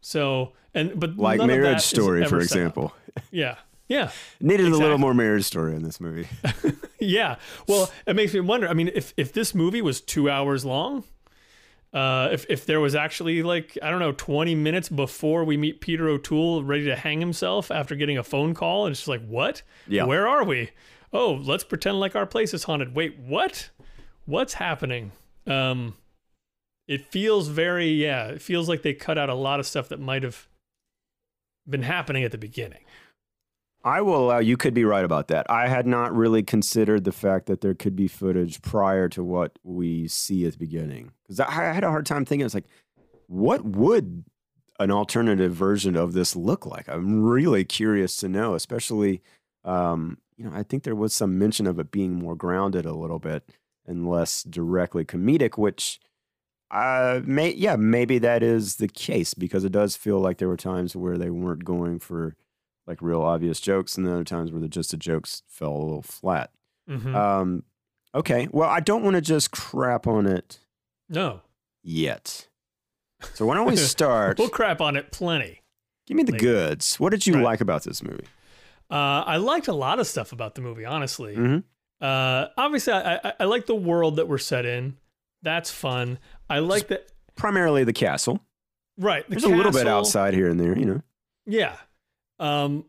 [0.00, 2.92] So and but Like none of that Marriage Story, for example.
[3.30, 3.56] Yeah,
[3.88, 4.10] yeah.
[4.40, 6.28] Needed a little more Marriage Story in this movie.
[7.00, 7.36] Yeah.
[7.68, 8.66] Well, it makes me wonder.
[8.66, 11.04] I mean, if if this movie was two hours long,
[11.94, 15.80] uh, if if there was actually like I don't know, twenty minutes before we meet
[15.80, 19.24] Peter O'Toole ready to hang himself after getting a phone call, and it's just like,
[19.24, 19.62] what?
[19.86, 20.04] Yeah.
[20.04, 20.70] Where are we?
[21.12, 22.96] Oh, let's pretend like our place is haunted.
[22.96, 23.70] Wait, what?
[24.26, 25.12] What's happening?
[25.46, 25.94] Um,
[26.88, 28.26] it feels very yeah.
[28.26, 30.48] It feels like they cut out a lot of stuff that might have
[31.68, 32.83] been happening at the beginning.
[33.84, 35.48] I will allow you could be right about that.
[35.50, 39.58] I had not really considered the fact that there could be footage prior to what
[39.62, 42.46] we see at the beginning because I had a hard time thinking.
[42.46, 42.64] It's like,
[43.26, 44.24] what would
[44.80, 46.88] an alternative version of this look like?
[46.88, 49.22] I'm really curious to know, especially,
[49.64, 52.94] um, you know, I think there was some mention of it being more grounded a
[52.94, 53.50] little bit
[53.86, 56.00] and less directly comedic, which,
[56.70, 60.56] uh, may yeah, maybe that is the case because it does feel like there were
[60.56, 62.34] times where they weren't going for
[62.86, 65.78] like real obvious jokes, and then other times where the just the jokes fell a
[65.84, 66.50] little flat.
[66.88, 67.14] Mhm.
[67.14, 67.62] Um,
[68.14, 70.60] okay, well, I don't want to just crap on it
[71.08, 71.40] no,
[71.82, 72.48] yet.
[73.34, 74.38] So why don't we start?
[74.38, 75.62] we'll crap on it plenty.
[76.06, 76.42] Give me the later.
[76.44, 77.00] goods.
[77.00, 77.44] What did you Right.
[77.44, 78.26] like about this movie?
[78.90, 81.34] Uh, I liked a lot of stuff about the movie, honestly.
[81.36, 81.64] Mhm.
[82.02, 84.98] Uh, obviously, I, I, I like the world that we're set in.
[85.42, 86.18] That's fun.
[86.50, 87.06] I like that.
[87.34, 88.40] Primarily the castle.
[88.98, 89.24] Right.
[89.26, 91.02] the There's a little bit outside here and there, you know.
[91.46, 91.76] Yeah.
[92.44, 92.84] Um,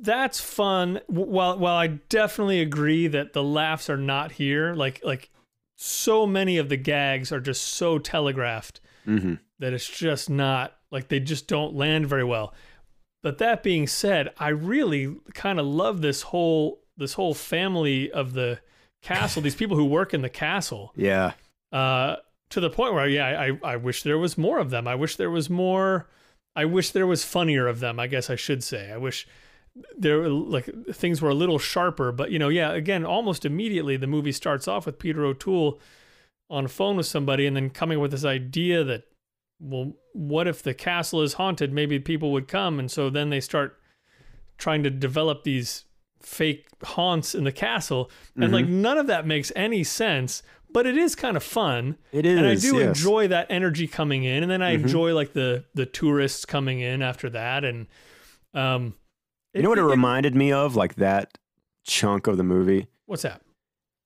[0.00, 1.00] that's fun.
[1.06, 5.30] While while I definitely agree that the laughs are not here, like like
[5.76, 9.34] so many of the gags are just so telegraphed Mm-hmm.
[9.58, 12.54] that it's just not like they just don't land very well.
[13.22, 18.32] But that being said, I really kind of love this whole this whole family of
[18.32, 18.60] the
[19.02, 20.92] castle, these people who work in the castle.
[20.96, 21.32] Yeah.
[21.70, 22.16] Uh,
[22.50, 24.88] to the point where yeah, I I wish there was more of them.
[24.88, 26.08] I wish there was more
[26.56, 28.90] I wish there was funnier of them, I guess I should say.
[28.92, 29.26] I wish
[29.96, 33.96] there were like things were a little sharper, but you know, yeah, again, almost immediately
[33.96, 35.80] the movie starts off with Peter O'Toole
[36.48, 39.04] on a phone with somebody and then coming with this idea that
[39.60, 41.72] well, what if the castle is haunted?
[41.72, 43.78] Maybe people would come and so then they start
[44.58, 45.84] trying to develop these
[46.20, 48.82] fake haunts in the castle and like mm-hmm.
[48.82, 50.42] none of that makes any sense,
[50.74, 52.36] but it is kind of fun It is.
[52.36, 52.88] and I do yes.
[52.98, 54.84] enjoy that energy coming in, and then I Mm-hmm.
[54.84, 57.86] enjoy like the the tourists coming in after that, and
[58.52, 58.94] um,
[59.54, 60.76] You know what it reminded me of?
[60.76, 61.38] Like that
[61.84, 62.88] chunk of the movie?
[63.06, 63.40] What's that?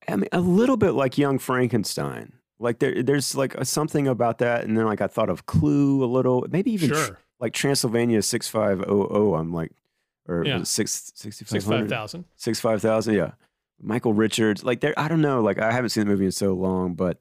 [0.07, 2.33] I mean, a little bit like Young Frankenstein.
[2.61, 6.02] Like there, there's like a, something about that, and then like I thought of Clue
[6.02, 9.35] a little, maybe even tr- like Transylvania six five oh oh.
[9.35, 9.70] I'm like,
[10.26, 10.59] or Yeah.
[10.61, 12.24] it six sixty six five thousand.
[12.37, 13.14] six five thousand.
[13.14, 13.33] Yeah,
[13.81, 14.64] Michael Richards.
[14.64, 15.41] Like there, I don't know.
[15.41, 17.19] Like I haven't seen the movie in so long, but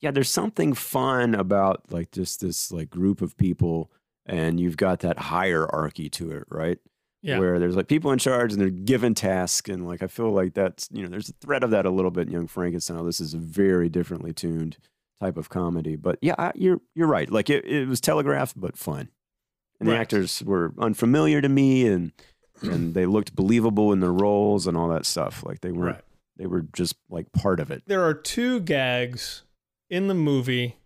[0.00, 3.90] yeah, there's something fun about like just this like group of people,
[4.26, 6.78] and you've got that hierarchy to it, right?
[7.22, 10.30] Yeah, where there's like people in charge and they're given tasks and like I feel
[10.30, 13.04] like that's you know there's a thread of that a little bit in Young Frankenstein.
[13.06, 14.76] This is a very differently tuned
[15.20, 17.30] type of comedy, but yeah, I, you're you're right.
[17.30, 19.08] Like it, it was telegraphed but fun,
[19.80, 22.12] and the actors were unfamiliar to me and
[22.68, 25.44] and they looked believable in their roles and all that stuff.
[25.44, 26.04] Like they weren't right.
[26.36, 27.82] they were just like part of it.
[27.86, 29.42] There are two gags
[29.90, 30.76] in the movie.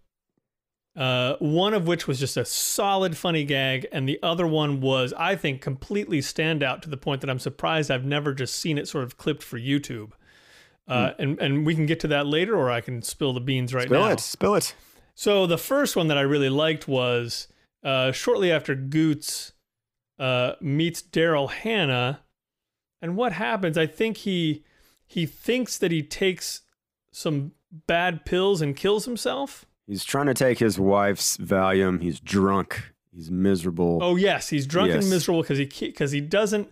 [0.97, 5.13] Uh, one of which was just a solid funny gag, and the other one was,
[5.17, 8.89] I think, completely standout to the point that I'm surprised I've never just seen it
[8.89, 10.11] sort of clipped for YouTube.
[10.89, 13.73] Uh, and and we can get to that later, or I can spill the beans
[13.75, 14.17] right Spill now.
[14.17, 14.75] Spill it, spill it.
[15.15, 17.47] So the first one that I really liked was
[17.85, 19.53] uh, shortly after Goots
[20.19, 22.21] uh, meets Daryl Hannah,
[23.01, 23.77] and what happens?
[23.79, 24.65] I think he
[25.07, 26.63] he thinks that he takes
[27.13, 27.53] some
[27.87, 29.65] bad pills and kills himself.
[29.87, 32.03] He's trying to take his wife's Valium.
[32.03, 32.93] He's drunk.
[33.15, 33.99] He's miserable.
[34.03, 35.03] Oh yes, he's drunk Yes.
[35.05, 36.69] and miserable because he because he doesn't,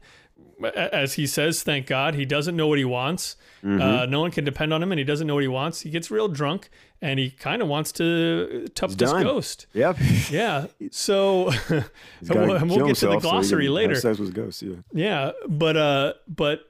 [0.74, 3.36] as he says, thank God, he doesn't know what he wants.
[3.62, 3.80] Mhm.
[3.80, 5.80] Uh, no one can depend on him, and he doesn't know what he wants.
[5.82, 6.70] He gets real drunk,
[7.02, 9.22] and he kind of wants to tough He's this done.
[9.22, 9.66] ghost.
[9.74, 9.96] Yep.
[10.30, 10.66] Yeah.
[10.90, 11.84] So He's and
[12.26, 13.94] gotta we'll, we'll get to the himself so glossary later.
[13.96, 14.62] Sex with ghosts.
[14.62, 14.76] Yeah.
[14.92, 16.60] Yeah, but uh, but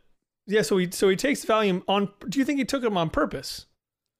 [0.46, 0.62] yeah.
[0.62, 2.08] So he so he takes Valium on.
[2.28, 3.66] Do you think he took him on purpose?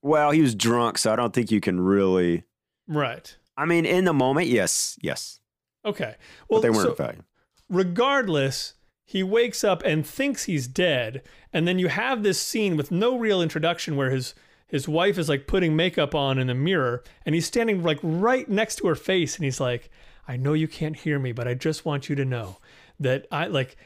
[0.02, 2.44] Well, he was drunk, so I don't think you can really.
[2.86, 3.36] Right.
[3.56, 5.40] I mean, in the moment, yes, yes,
[5.84, 6.14] Okay.
[6.48, 7.22] but Well, they weren't so value.
[7.70, 8.74] regardless,
[9.08, 13.16] he wakes up and thinks he's dead, and then you have this scene with no
[13.16, 14.34] real introduction where his
[14.66, 18.48] his wife is like putting makeup on in a mirror, and he's standing like right
[18.48, 19.90] next to her face, and he's like,
[20.26, 22.58] "I know you can't hear me, but I just want you to know
[22.98, 23.76] that I like."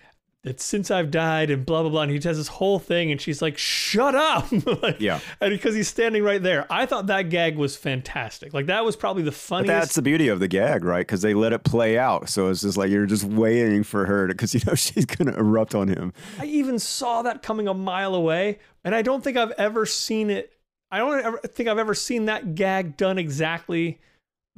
[0.43, 3.21] That since I've died and blah blah blah, and he does this whole thing, and
[3.21, 4.51] she's like, "Shut up!"
[4.83, 5.21] Like, Yeah.
[5.39, 6.67] and because he's standing right there.
[6.73, 8.55] I thought that gag was fantastic.
[8.55, 9.69] Like that was probably the But funniest.
[9.69, 11.01] that's the beauty of the gag, right?
[11.07, 14.29] Because they let it play out, so it's just like you're just waiting for her
[14.29, 16.15] because you know she's gonna erupt on him.
[16.39, 20.31] I even saw that coming a mile away, and I don't think I've ever seen
[20.31, 20.55] it.
[20.91, 24.01] I don't ever think I've ever seen that gag done exactly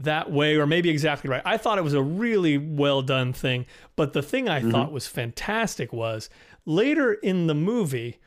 [0.05, 1.43] that way, or maybe exactly right.
[1.45, 4.95] I thought it was a really well done thing, but the thing I thought mm-hmm.
[4.95, 6.29] was fantastic was
[6.65, 8.19] later in the movie,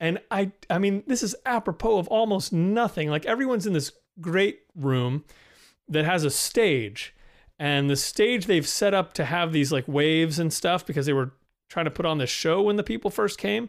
[0.00, 3.10] and I, I mean, this is apropos of almost nothing.
[3.10, 5.24] Like everyone's in this great room
[5.88, 7.14] that has a stage,
[7.58, 11.12] and the stage they've set up to have these like waves and stuff because they
[11.12, 11.32] were
[11.68, 13.68] trying to put on the show when the people first came.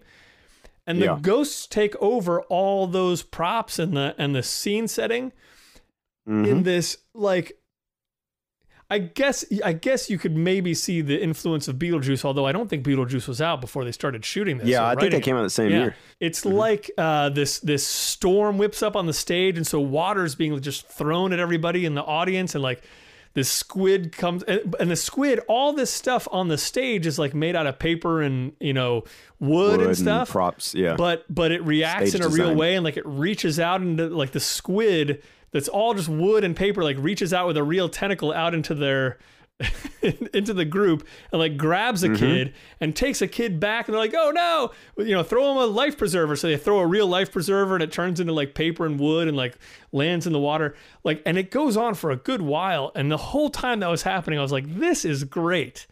[0.86, 1.20] And the Yeah.
[1.22, 5.34] ghosts take over all those props and the and the scene setting
[6.28, 6.48] Mhm.
[6.48, 7.54] in this like
[8.90, 12.70] I guess I guess you could maybe see the influence of Beetlejuice, although I don't
[12.70, 14.68] think Beetlejuice was out before they started shooting this.
[14.68, 15.78] yeah, I think they came out the same Yeah.
[15.80, 15.96] year.
[16.22, 20.58] It's like uh, this this storm whips up on the stage, and so water's being
[20.62, 22.82] just thrown at everybody in the audience, and like
[23.34, 27.36] this squid comes, and, and the squid, all this stuff on the stage is like
[27.36, 29.04] made out of paper and you know
[29.42, 30.30] wood, and stuff.
[30.32, 30.74] props.
[30.74, 33.82] Yeah, But but it reacts Stage in a real way, and like it reaches out
[33.82, 37.64] into like the squid that's all just wood and paper, like reaches out with a
[37.64, 39.18] real tentacle out into their
[40.34, 42.14] into the group and like grabs Mm-hmm.
[42.14, 44.72] a kid and takes a kid back and they're like oh no!
[45.04, 46.36] You know throw him a life preserver.
[46.36, 49.28] So they throw a real life preserver and it turns into like paper and wood
[49.28, 49.58] and like
[49.92, 50.76] lands in the water.
[51.04, 52.92] Like and it goes on for a good while.
[52.94, 55.88] And the whole time that was happening i was like this is great.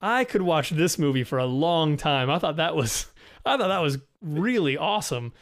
[0.00, 2.30] I could watch this movie for a long time.
[2.30, 3.08] I thought that was
[3.44, 5.32] i thought that was really awesome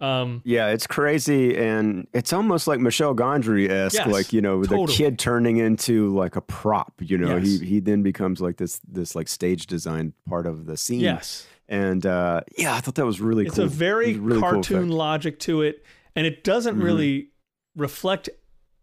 [0.00, 4.62] um yeah, it's crazy, and it's almost like Michel Gondry esque, Yes, like you know,
[4.64, 6.92] the kid turning into like a prop.
[7.00, 7.60] You know, Yes.
[7.60, 11.00] he he then becomes like this this like stage design part of the scene.
[11.00, 13.64] yes and uh, yeah, I thought that was really it's cool.
[13.64, 14.90] a very really cartoon effect.
[14.92, 16.82] logic to it and it doesn't Mhm.
[16.84, 17.30] really
[17.74, 18.28] reflect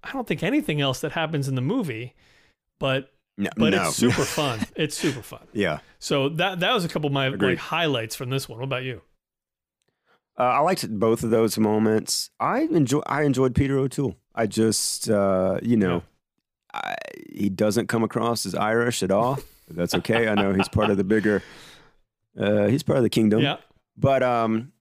[0.04, 2.13] i don't think anything else that happens in the movie
[2.80, 3.88] but No, but no.
[3.88, 7.28] it's super fun it's super fun yeah, so that that was a couple of my
[7.28, 7.52] Agreed.
[7.52, 9.02] like highlights from this one what about you
[10.39, 12.30] uh, I liked both of those moments.
[12.39, 13.02] I enjoy.
[13.06, 14.15] I enjoyed Peter O'Toole.
[14.36, 16.02] I just, uh, you know,
[16.74, 16.96] I,
[17.32, 19.39] he doesn't come across as Irish at all.
[19.67, 20.28] But that's okay.
[20.28, 21.41] I know he's part of the bigger.
[22.38, 23.41] Uh, he's part of the kingdom.
[23.41, 23.58] yeah
[23.96, 24.72] But um,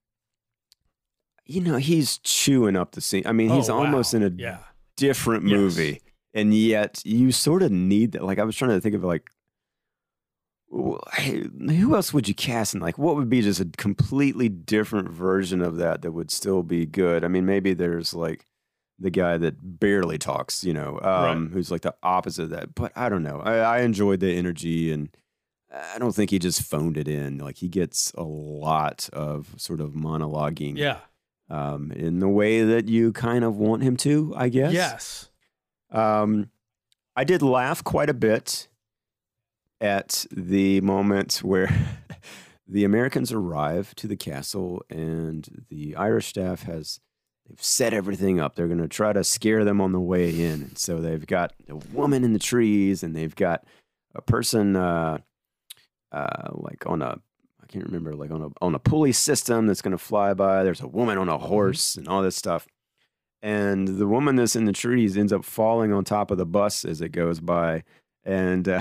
[1.45, 3.23] you know, he's chewing up the scene.
[3.27, 3.85] I mean, he's Oh, wow.
[3.85, 4.59] almost in a yeah
[4.97, 5.53] different Yes.
[5.59, 6.01] movie,
[6.35, 8.25] and yet you sort of need that.
[8.25, 9.29] Like I was trying to think of like,
[10.73, 12.75] who else would you cast?
[12.75, 16.63] And like, what would be just a completely different version of that that would still
[16.63, 17.25] be good?
[17.25, 18.47] I mean, maybe there's like
[18.99, 22.75] the guy that barely talks, you know, um, who's like the opposite of that.
[22.75, 23.41] But I don't know.
[23.41, 25.09] I, I enjoyed the energy and.
[25.95, 27.39] I don't think he just phoned it in.
[27.39, 30.99] Like he gets a lot of sort of monologuing, yeah
[31.53, 34.73] um, in the way that you kind of want him to, I guess.
[34.73, 35.29] yes
[35.91, 36.51] Um,
[37.15, 38.69] I did laugh quite a bit
[39.83, 41.69] at the moment where
[42.69, 47.01] the Americans arrive to the castle and the Irish staff has
[47.47, 48.55] they've set everything up.
[48.55, 50.63] They're going to try to scare them on the way in.
[50.63, 53.65] And so they've got a woman in the trees and they've got
[54.15, 55.19] a person uh,
[56.13, 57.19] uh, like on a
[57.63, 60.63] I can't remember like on a on a pulley system that's going to fly by.
[60.63, 62.67] There's a woman on a horse and all this stuff
[63.43, 66.85] and the woman that's in the trees ends up falling on top of the bus
[66.85, 67.83] as it goes by.
[68.25, 68.81] And uh,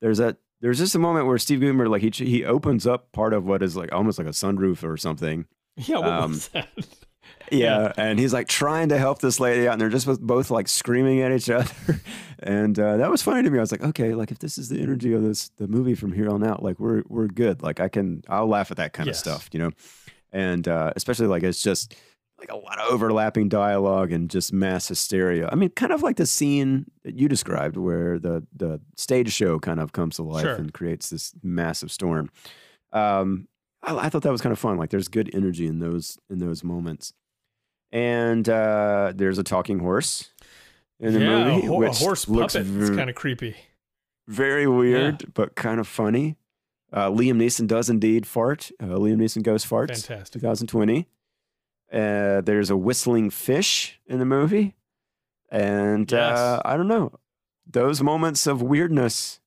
[0.00, 3.32] there's a there's just a moment where Steve Guttenberg like he he opens up part
[3.32, 5.46] of what is like almost like a sunroof or something.
[5.76, 6.68] yeah what Um, was that
[7.50, 10.50] Yeah, and he's like trying to help this lady out, and they're just both- both
[10.50, 12.00] like screaming at each other,
[12.40, 13.58] and uh, that was funny to me.
[13.58, 16.12] I was like, okay, like if this is the energy of this the movie from
[16.12, 17.62] here on out, like we're we're good.
[17.62, 19.16] Like I can I'll laugh at that kind Yes.
[19.16, 19.70] of stuff, you know,
[20.32, 21.94] and uh, especially like it's just
[22.38, 25.48] like a lot of overlapping dialogue and just mass hysteria.
[25.50, 29.58] I mean, kind of like the scene that you described where the the stage show
[29.58, 30.54] kind of comes to life Sure.
[30.54, 32.30] and creates this massive storm.
[32.92, 33.48] Um,
[33.82, 34.76] I, I thought that was kind of fun.
[34.78, 37.12] Like there's good energy in those in those moments.
[37.90, 40.30] And uh, there's a talking horse
[41.00, 43.56] in the yeah movie, a, ho- a which horse looks puppet it's kind of creepy
[44.26, 46.36] very weird, but kind of funny.
[46.92, 48.70] Uh, Liam Neeson does indeed fart.
[48.78, 50.06] Uh, Liam Neeson goes farts.
[50.06, 51.06] fantastic 2020.
[51.92, 54.74] Uh, there's a whistling fish in the movie,
[55.50, 57.12] and uh, I don't know
[57.66, 59.40] those moments of weirdness.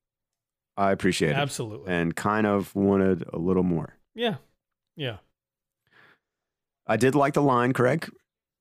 [0.78, 3.98] I appreciated absolutely and kind of wanted a little more.
[4.16, 4.36] yeah
[4.96, 5.18] yeah
[6.88, 8.10] I did like the line, Craig.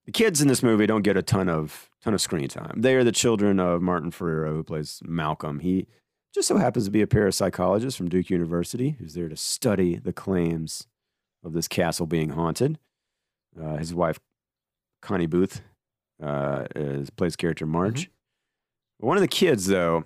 [0.07, 2.81] The kids in this movie don't get a ton of ton of screen time.
[2.83, 5.61] They are the children of Martin Ferrero, who plays Malcolm.
[5.61, 5.87] He
[6.35, 10.13] just so happens to be a parapsychologist from Duke University who's there to study the
[10.13, 10.87] claims
[11.43, 12.79] of this castle being haunted.
[13.59, 14.19] Uh, his wife,
[15.03, 15.63] Connie Booth,
[16.23, 18.11] uh, is, plays character Marge.
[18.99, 20.05] One of the kids, though,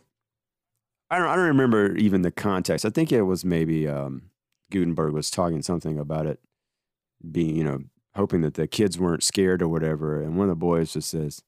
[1.11, 2.85] I don't, I don't remember even the context.
[2.85, 4.31] I think it was maybe um,
[4.71, 6.41] Guttenberg was talking something about it
[7.31, 7.81] being, you know,
[8.15, 10.21] hoping that the kids weren't scared or whatever.
[10.21, 11.43] And one of the boys just says,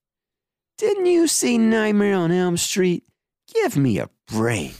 [0.78, 3.04] Didn't you see Nightmare on Elm Street?
[3.52, 4.74] Give me a break.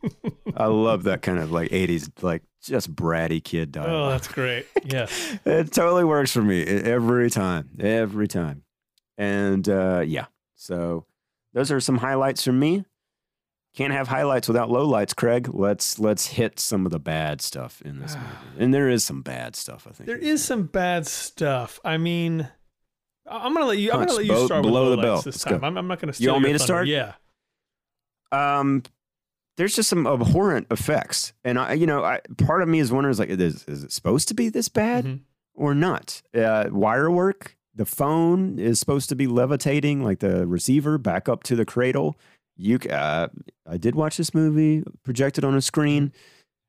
[0.56, 3.92] I love that kind of like 80s, like just bratty kid dialogue.
[3.92, 5.06] oh that's great yeah
[5.44, 8.62] it totally works for me every time, every time.
[9.18, 11.04] And uh, yeah, so
[11.52, 12.84] those are some highlights from me.
[13.76, 15.48] can't have highlights without lowlights, Craig.
[15.52, 18.14] Let's let's hit some of the bad stuff in this
[18.54, 18.64] movie.
[18.64, 20.06] And there is some bad stuff, I think.
[20.06, 21.78] There is some bad stuff.
[21.84, 22.48] I mean,
[23.26, 23.92] I'm gonna let you.
[23.92, 25.16] I'm gonna let you start blow with the bell.
[25.16, 25.62] this Let's time.
[25.62, 26.12] I'm, I'm not gonna.
[26.14, 26.86] Steal want me to thunder.
[26.86, 26.86] start?
[26.88, 27.12] Yeah.
[28.32, 28.82] um
[29.62, 31.32] there's just some abhorrent effects.
[31.44, 33.92] And I you know, I part of me is wondering is like is, is it
[33.92, 35.20] supposed to be this bad Mhm.
[35.54, 36.20] or not?
[36.34, 41.44] Uh wire work, the phone is supposed to be levitating like the receiver back up
[41.44, 42.16] to the cradle.
[42.56, 43.28] You uh,
[43.66, 46.12] I did watch this movie projected on a screen.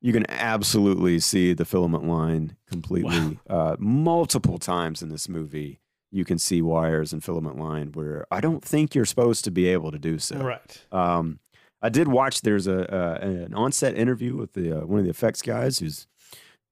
[0.01, 5.79] You can absolutely see the filament line completely uh, multiple times in this movie.
[6.11, 9.67] You can see wires and filament line where I don't think you're supposed to be
[9.67, 10.37] able to do so.
[10.37, 10.85] Right.
[10.91, 11.39] Um,
[11.83, 12.41] I did watch.
[12.41, 16.07] There's a uh, an on-set interview with the uh, one of the effects guys who's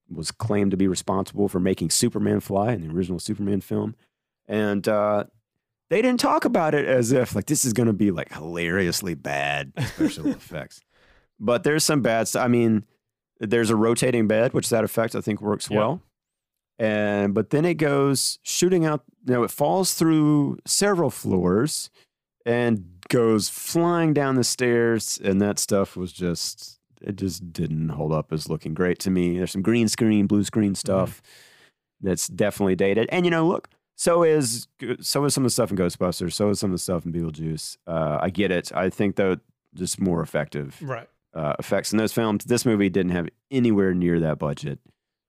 [0.09, 3.95] was claimed to be responsible for making Superman fly in the original Superman film,
[4.47, 5.25] and uh,
[5.89, 9.13] they didn't talk about it as if like this is going to be like hilariously
[9.13, 10.81] bad special effects.
[11.39, 12.45] But there's some bad stuff.
[12.45, 12.85] I mean,
[13.39, 15.77] there's a rotating bed, which that effect I think works Yeah.
[15.77, 16.01] well.
[16.79, 19.03] And but then it goes shooting out.
[19.27, 21.89] You know, it falls through several floors
[22.45, 28.13] and goes flying down the stairs and that stuff was just it just didn't hold
[28.13, 29.37] up as looking great to me.
[29.37, 31.21] There's some green screen blue screen stuff
[31.99, 33.09] that's definitely dated.
[33.11, 34.67] And you know look so is
[35.01, 37.11] so is some of the stuff in ghostbusters so is some of the stuff in
[37.11, 37.77] beetlejuice.
[37.85, 38.71] Uh, i get it.
[38.73, 39.35] I think though
[39.75, 41.07] just more effective Right.
[41.33, 42.45] uh, effects in those films.
[42.45, 44.79] This movie didn't have anywhere near that budget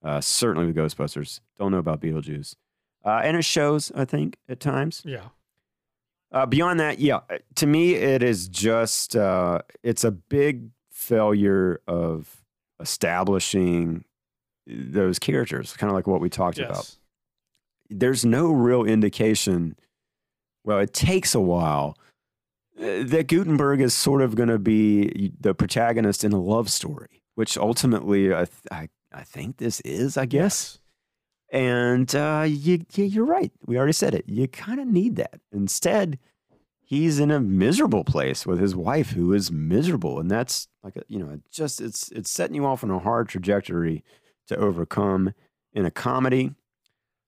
[0.04, 1.40] uh, certainly with ghostbusters.
[1.58, 2.54] Don't know about beetlejuice.
[3.04, 5.02] Uh, and it shows i think at times.
[5.04, 5.28] Yeah.
[6.32, 7.20] Uh, beyond that, yeah,
[7.56, 12.42] to me, it is just uh, it's a big failure of
[12.80, 14.04] establishing
[14.66, 16.96] those characters, kind of like what we talked about.
[17.90, 19.76] There's no real indication.
[20.64, 21.98] Well, it takes a while
[22.78, 27.22] uh, that Guttenberg is sort of going to be the protagonist in a love story,
[27.34, 30.78] which ultimately I, th- I, I think this is, I guess.
[31.52, 33.52] And uh, you, you, you're right.
[33.66, 34.24] We already said it.
[34.26, 35.38] You kind of need that.
[35.52, 36.18] Instead,
[36.80, 41.02] he's in a miserable place with his wife, who is miserable, and that's like a,
[41.08, 44.02] you know, it just it's it's setting you off on a hard trajectory
[44.48, 45.34] to overcome
[45.74, 46.54] in a comedy.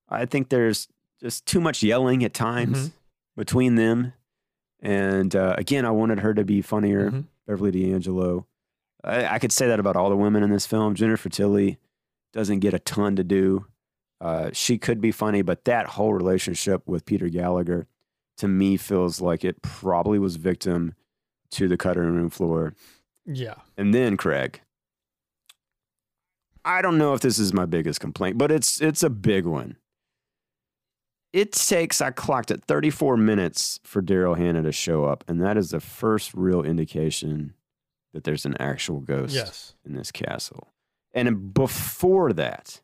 [0.09, 0.89] I think there's
[1.21, 2.93] just too much yelling at times Mhm.
[3.37, 4.15] between them,
[4.81, 7.11] and uh, again, I wanted her to be funnier.
[7.11, 7.25] Mhm.
[7.47, 8.47] Beverly D'Angelo.
[9.05, 10.95] I, I could say that about all the women in this film.
[10.95, 11.77] Jennifer Tilly
[12.33, 13.67] doesn't get a ton to do.
[14.25, 17.87] Uh, she could be funny, but that whole relationship with Peter Gallagher
[18.39, 20.95] to me feels like it probably was victim
[21.51, 22.75] to the cutting room floor.
[23.27, 23.57] Yeah.
[23.77, 24.61] And then Craig.
[26.65, 29.77] I don't know if this is my biggest complaint, but it's it's a big one.
[31.33, 35.57] It takes I clocked it 34 minutes for Daryl Hannah to show up, and that
[35.59, 37.55] is the first real indication
[38.15, 39.75] that there's an actual ghost Yes.
[39.85, 40.73] in this castle.
[41.13, 42.81] And before that,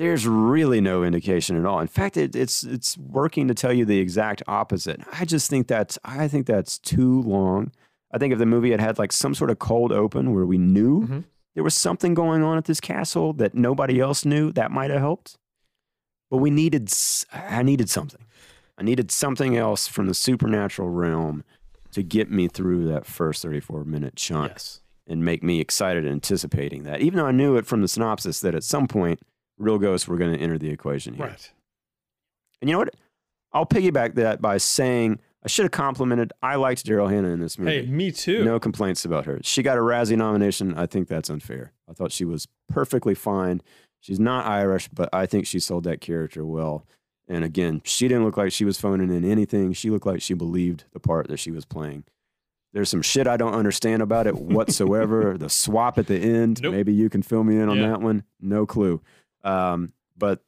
[0.00, 1.78] there's really no indication at all.
[1.78, 5.00] In fact, it, it's it's working to tell you the exact opposite.
[5.12, 7.70] I just think that's I think that's too long.
[8.10, 10.56] I think if the movie had had like some sort of cold open where we
[10.58, 11.24] knew Mhm.
[11.54, 15.00] there was something going on at this castle that nobody else knew, that might have
[15.00, 15.36] helped.
[16.30, 16.90] But we needed
[17.32, 18.24] I needed something.
[18.78, 21.44] I needed something else from the supernatural realm
[21.92, 24.80] to get me through that first 34 minute chunk Yes.
[25.06, 27.02] and make me excited anticipating that.
[27.02, 29.20] Even though I knew it from the synopsis that at some point
[29.60, 31.26] real ghosts were going to enter the equation here.
[31.26, 31.52] Right.
[32.60, 32.94] And you know what?
[33.52, 36.32] I'll piggyback that by saying I should have complimented.
[36.42, 37.80] I liked Daryl Hannah in this movie.
[37.80, 38.44] Hey, me too.
[38.44, 39.40] No complaints about her.
[39.42, 40.74] She got a Razzie nomination.
[40.74, 41.72] I think that's unfair.
[41.88, 43.60] I thought she was perfectly fine.
[44.00, 46.86] She's not Irish, but I think she sold that character well.
[47.28, 49.72] And again, she didn't look like she was phoning in anything.
[49.72, 52.04] She looked like she believed the part that she was playing.
[52.72, 55.36] There's some shit I don't understand about it whatsoever.
[55.36, 56.72] the swap at the end, Nope.
[56.72, 57.88] maybe you can fill me in on Yeah.
[57.88, 58.24] that one.
[58.40, 59.00] No clue.
[59.44, 60.42] Um, but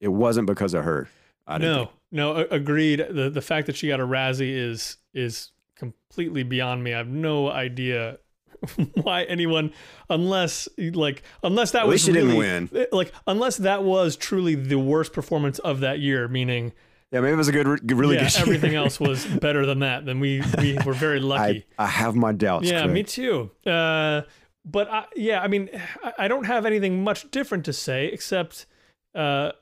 [0.00, 1.08] it wasn't because of her.
[1.46, 1.90] I didn't no, think.
[2.12, 3.04] no, agreed.
[3.10, 6.92] The the fact that she got a Razzie is is completely beyond me.
[6.94, 8.18] I have no idea
[8.94, 9.72] why anyone,
[10.10, 12.70] unless like unless that At was least she didn't really- win.
[12.74, 16.72] eh, Like unless that was truly the worst performance of that year, meaning
[17.12, 18.34] Yeah, maybe it was a good, really yeah, good.
[18.34, 18.42] year.
[18.42, 20.04] everything else was better than that.
[20.06, 21.64] Then we we were very lucky.
[21.78, 22.68] I, I have my doubts.
[22.68, 22.92] Yeah, Craig.
[22.94, 23.50] me too.
[23.64, 24.22] Uh,
[24.66, 25.70] but I, yeah, I mean,
[26.18, 28.66] I, don't have anything much different to say except,
[29.14, 29.52] uh,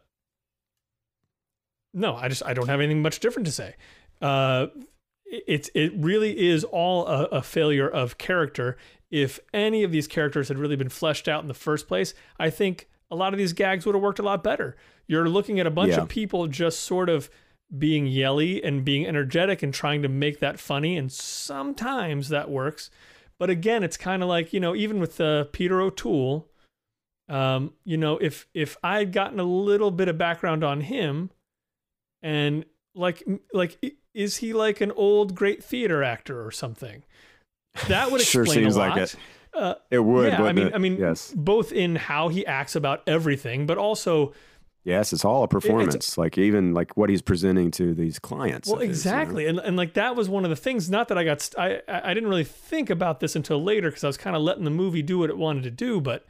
[1.93, 3.77] no, I just I don't have anything much different to say.
[4.21, 4.67] Uh,
[5.27, 8.77] it it's- it really is all a, a failure of character.
[9.11, 12.51] If any of these characters had really been fleshed out in the first place, I
[12.51, 14.77] think a lot of these gags would have worked a lot better.
[15.07, 16.01] You're looking at a bunch Yeah.
[16.03, 17.31] of people just sort of
[17.79, 20.97] being yelly and being energetic and trying to make that funny.
[20.97, 22.91] And sometimes that works.
[23.39, 26.49] But again, it's kind of like, you know, even with uh, Peter O'Toole,
[27.29, 31.31] um, you know, if if I had gotten a little bit of background on him
[32.23, 32.65] and
[32.95, 33.23] like
[33.53, 33.79] like
[34.15, 37.03] is he like an old great theater actor or something?
[37.89, 38.99] That would Sure explain seems a like lot.
[39.01, 39.17] it.
[39.53, 40.33] Uh, It would.
[40.33, 40.75] yeah, I mean, it?
[40.75, 44.33] I mean, yes, both in how he acts about everything, but also
[44.85, 46.17] yes, it's all a performance.
[46.19, 48.69] like even like what he's presenting to these clients.
[48.69, 48.91] Well, his, you know?
[49.19, 50.91] exactly, and and like that was one of the things.
[50.91, 54.05] Not that I got, st- I I didn't really think about this until later because
[54.05, 56.01] I was kind of letting the movie do what it wanted to do.
[56.01, 56.27] But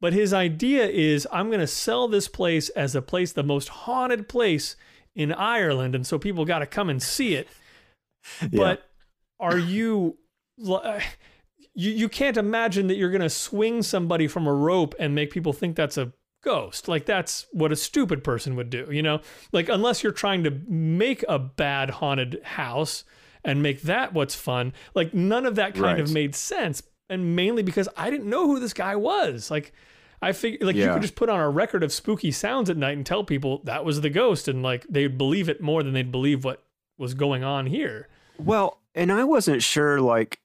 [0.00, 3.68] but his idea is I'm going to sell this place as a place, the most
[3.68, 4.76] haunted place
[5.14, 7.48] in Ireland, and so people got to come and see it.
[8.40, 8.48] Yeah.
[8.58, 8.88] But
[9.38, 10.16] are you?
[10.56, 11.00] li- uh,
[11.74, 15.30] You, you can't imagine that you're going to swing somebody from a rope and make
[15.30, 16.12] people think that's a
[16.44, 16.88] ghost.
[16.88, 19.20] Like that's what a stupid person would do, you know?
[19.52, 23.04] Like unless you're trying to make a bad haunted house
[23.44, 26.82] and make that what's fun, like none of that kind of made sense.
[27.10, 29.50] And mainly because I didn't know who this guy was.
[29.50, 29.72] Like
[30.22, 32.96] I figured like you could just put on a record of spooky sounds at night
[32.96, 36.12] and tell people that was the ghost and like they'd believe it more than they'd
[36.12, 36.64] believe what
[36.96, 38.08] was going on here.
[38.38, 40.00] Well, and I wasn't sure.
[40.00, 40.40] Like,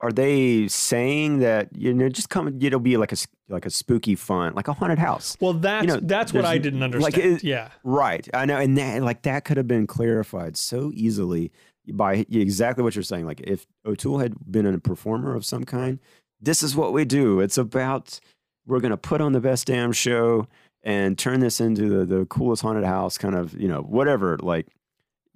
[0.00, 2.56] are they saying that you know just come?
[2.60, 3.16] It'll be like a
[3.48, 5.36] like a spooky fun, like a haunted house.
[5.40, 7.14] Well, that's know, that's what I didn't understand.
[7.14, 7.70] like, it- yeah.
[7.82, 8.28] Right.
[8.34, 11.50] I know, and that like that could have been clarified so easily
[11.90, 13.26] by exactly what you're saying.
[13.26, 15.98] Like if O'Toole had been a performer of some kind,
[16.40, 17.40] this is what we do.
[17.40, 18.20] It's about
[18.66, 20.46] we're gonna put on the best damn show
[20.84, 24.38] and turn this into the, the coolest haunted house, kind of, you know, whatever.
[24.40, 24.68] Like,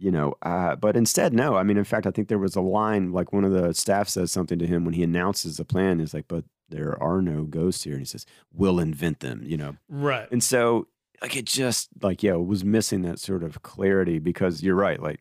[0.03, 1.57] you know, uh, but instead, no.
[1.57, 4.09] I mean, in fact, I think there was a line like one of the staff
[4.09, 6.01] says something to him when he announces the plan.
[6.01, 9.57] He's like, "But there are no ghosts here," and he says, "We'll invent them." You
[9.57, 10.27] know, Right.
[10.33, 10.89] and so,
[11.21, 15.01] like, it just, like, yeah, it was missing that sort of clarity because you're right.
[15.01, 15.21] Like,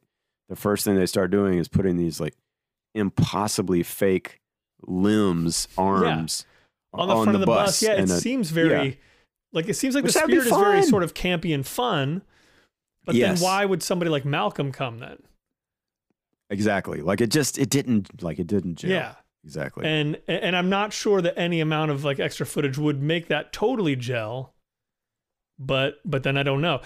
[0.49, 2.35] the first thing they start doing is putting these, like,
[2.95, 4.39] impossibly fake
[4.85, 6.45] limbs, arms
[6.93, 7.81] on the front of the bus.
[7.81, 8.99] Yeah, it a- seems very
[9.53, 12.21] like it seems like Which the spirit is very sort of campy and fun.
[13.05, 13.39] But Yes.
[13.39, 15.17] then why would somebody like Malcolm come then?
[16.49, 17.01] exactly.
[17.01, 18.91] Like, it just, it didn't, like, it didn't gel.
[18.91, 19.13] Yeah.
[19.43, 19.87] Exactly.
[19.87, 23.51] And and I'm not sure that any amount of like extra footage would make that
[23.51, 24.53] totally gel.
[25.57, 26.81] But but then I don't know.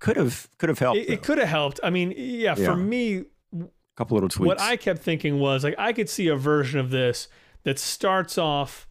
[0.00, 0.98] could have, could have helped.
[0.98, 1.78] It, it could have helped.
[1.84, 2.64] I mean, yeah, Yeah.
[2.66, 3.18] for me,
[3.54, 3.64] a
[3.96, 4.44] couple little tweaks.
[4.48, 7.28] what I kept thinking was like I could see a version of this
[7.62, 8.88] that starts off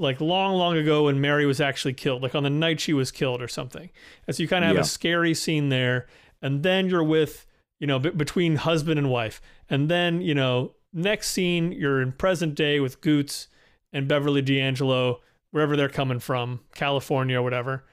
[0.00, 3.10] like long, long ago when Mary was actually killed, like on the night she was
[3.10, 3.90] killed or something.
[4.26, 4.82] And so you kind of have Yeah.
[4.82, 6.06] a scary scene there,
[6.42, 7.46] and then you're with
[7.78, 12.12] you know b- between husband and wife, and then you know next scene you're in
[12.12, 13.46] present day with Goots
[13.92, 15.20] and Beverly D'Angelo
[15.52, 17.84] wherever they're coming from, California or whatever,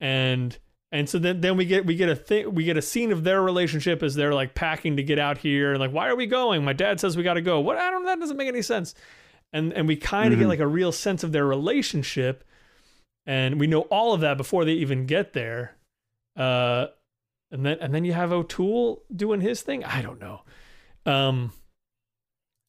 [0.00, 0.58] and
[0.92, 3.22] and so then, then we get we get a thing we get a scene of
[3.24, 6.26] their relationship as they're like packing to get out here and like why are we
[6.26, 6.64] going?
[6.64, 7.60] My dad says we got to go.
[7.60, 8.94] What I don't know, that doesn't make any sense.
[9.52, 10.42] And and we kind of Mhm.
[10.42, 12.44] get like a real sense of their relationship,
[13.26, 15.76] and we know all of that before they even get there.
[16.36, 16.86] Uh,
[17.50, 19.84] and then and then you have O'Toole doing his thing.
[19.84, 20.42] I don't know.
[21.06, 21.52] Um,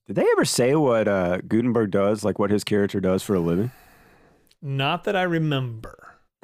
[0.07, 3.39] Did they ever say what uh, Guttenberg does, like what his character does for a
[3.39, 3.71] living?
[4.63, 6.15] not that I remember.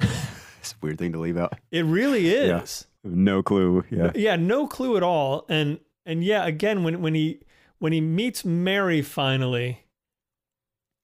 [0.60, 1.54] It's a weird thing to leave out.
[1.70, 2.62] It really Yeah.
[2.62, 2.86] is.
[3.04, 3.84] No clue.
[3.90, 4.10] Yeah.
[4.14, 7.40] yeah no clue at all and and yeah again when when he
[7.78, 9.84] when he meets mary finally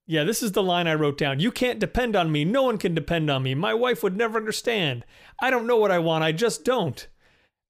[0.07, 1.39] yeah this is the line i wrote down.
[1.39, 2.45] You can't depend on me.
[2.45, 3.55] No one can depend on me.
[3.55, 5.05] My wife would never understand.
[5.41, 6.23] I don't know what i want.
[6.23, 7.07] I just don't.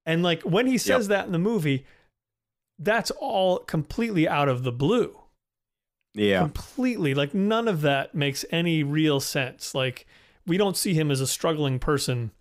[0.06, 1.86] And like when he says that in the movie
[2.78, 5.18] that's all completely out of the blue.
[6.14, 6.40] Yeah.
[6.40, 7.14] completely.
[7.14, 9.74] Like none of that makes any real sense.
[9.74, 10.06] Like
[10.46, 12.32] we don't see him as a struggling person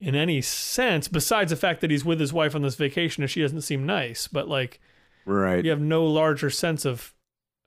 [0.00, 3.30] in any sense besides the fact that he's with his wife on this vacation and
[3.30, 4.28] she doesn't seem nice.
[4.28, 4.80] But like
[5.26, 5.64] Right.
[5.64, 7.13] you have no larger sense of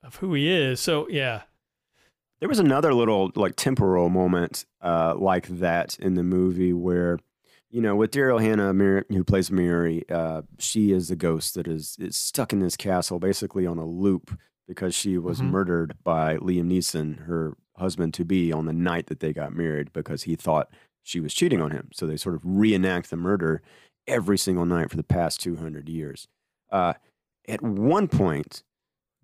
[0.02, 1.42] of who he is so yeah
[2.40, 7.18] There was another little like temporal moment uh, like that in the movie where,
[7.70, 11.66] you know, with Daryl Hannah, Mar- who plays Mary, uh, she is the ghost that
[11.66, 14.38] is, is stuck in this castle basically on a loop
[14.68, 15.50] because she was Mhm.
[15.50, 19.92] murdered by Liam Neeson, her husband to be, on the night that they got married
[19.92, 20.70] because he thought
[21.02, 21.88] she was cheating on him.
[21.92, 23.62] So they sort of reenact the murder
[24.06, 26.28] every single night for the past 200 years.
[26.70, 26.94] Uh,
[27.48, 28.62] at one point,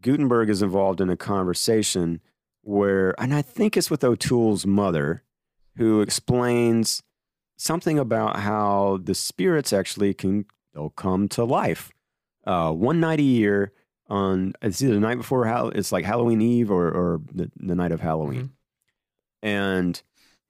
[0.04, 2.20] Guttenberg is involved in a conversation
[2.60, 5.22] where, and I think it's with O'Toole's mother,
[5.78, 7.02] who explains
[7.56, 10.44] something about how the spirits actually can
[10.74, 11.90] they'll come to life.
[12.46, 13.72] Uh, one night a year
[14.08, 17.74] on it's either the night before Hall- it's like Halloween Eve or or the, the
[17.74, 18.50] night of Halloween,
[19.42, 20.02] and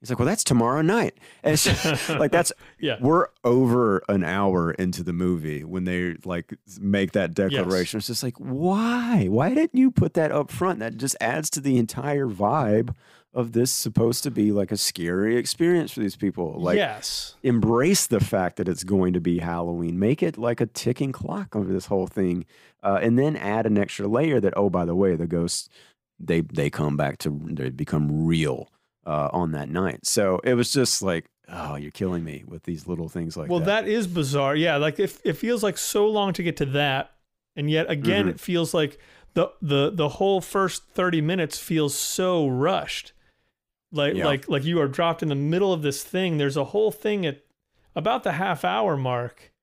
[0.05, 1.15] He's like, well, that's tomorrow night.
[1.41, 2.97] And it's just, like that's Yeah.
[3.01, 7.97] we're over an hour into the movie when they like make that declaration.
[7.97, 9.25] It's just like, why?
[9.25, 10.79] Why didn't you put that up front?
[10.79, 12.93] That just adds to the entire vibe
[13.33, 16.53] of this supposed to be like a scary experience for these people.
[16.57, 17.35] Like yes.
[17.41, 19.97] embrace the fact that it's going to be Halloween.
[19.97, 22.45] Make it like a ticking clock over this whole thing,
[22.83, 25.67] uh, and then add an extra layer that oh, by the way, the ghosts
[26.17, 28.69] they they come back to they become real
[29.05, 30.05] uh, on that night.
[30.05, 33.59] So it was just like oh, you're killing me with these little things like well,
[33.59, 33.65] that.
[33.65, 34.55] Well, that is bizarre.
[34.55, 37.11] Yeah, like it, it feels like so long to get to that,
[37.55, 38.29] and yet again, Mhm.
[38.31, 38.97] it feels like
[39.35, 43.11] the the the whole first thirty minutes feels so rushed.
[43.91, 44.25] Like Yeah.
[44.25, 46.37] like like you are dropped in the middle of this thing.
[46.37, 47.43] There's a whole thing at
[47.95, 49.53] about the half hour mark,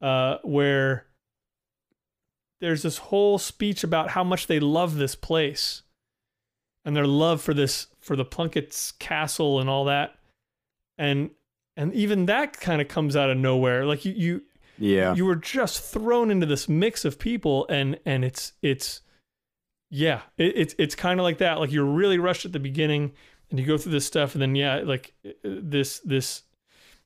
[0.00, 1.06] uh, where
[2.60, 5.82] there's this whole speech about how much they love this place,
[6.84, 10.14] and their love for this for the Plunkett's castle and all that,
[10.96, 11.30] and
[11.76, 13.84] and even that kind of comes out of nowhere.
[13.84, 14.42] Like you you
[14.78, 19.00] yeah, you were just thrown into this mix of people and and it's it's
[19.90, 21.58] yeah it, it's it's kind of like that.
[21.58, 23.12] Like you're really rushed at the beginning
[23.50, 26.42] and you go through this stuff and then yeah like uh, this this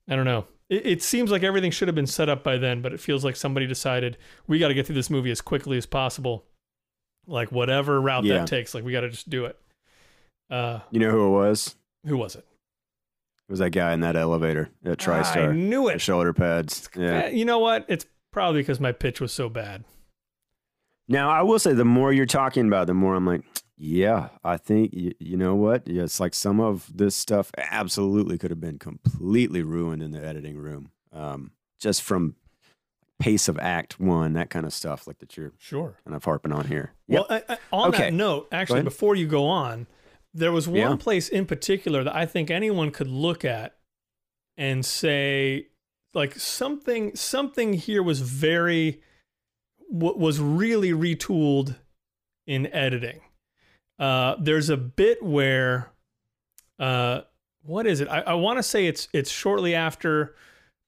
[0.09, 0.47] i don't know.
[0.69, 3.25] It, it seems like everything should have been set up by then but it feels
[3.25, 6.45] like somebody decided we got to get through this movie as quickly as possible.
[7.27, 8.39] Like whatever route Yeah.
[8.39, 9.57] that takes like we got to just do it
[10.51, 11.77] uh you know who it was?
[12.07, 12.45] who was it
[13.49, 15.49] It was that guy in that elevator at TriStar.
[15.51, 16.89] i knew The it shoulder pads.
[16.97, 17.29] Yeah.
[17.29, 19.85] You know what it's probably because my pitch was so bad
[21.09, 23.43] Now, I will say, the more you're talking about, the more I'm like,
[23.77, 25.89] yeah, I think you, you know what?
[25.89, 30.25] Yeah, it's like some of this stuff absolutely could have been completely ruined in the
[30.25, 32.37] editing room, um, just from
[33.19, 36.53] pace of Act One, that kind of stuff, like that you're sure kind of harping
[36.53, 36.93] on here.
[37.09, 37.27] Yep.
[37.29, 37.99] Well, I, I, on Okay.
[38.05, 39.87] that note, actually, before you go on,
[40.35, 40.97] there was one Yeah.
[40.97, 43.77] place in particular that I think anyone could look at
[44.57, 45.69] and say,
[46.15, 49.03] like something, something here was very,
[49.89, 51.77] what was really retooled
[52.47, 53.21] in editing.
[53.99, 55.91] Uh, there's a bit where,
[56.79, 57.23] uh,
[57.63, 58.09] what is it?
[58.09, 60.35] I, I want to say it's it's shortly after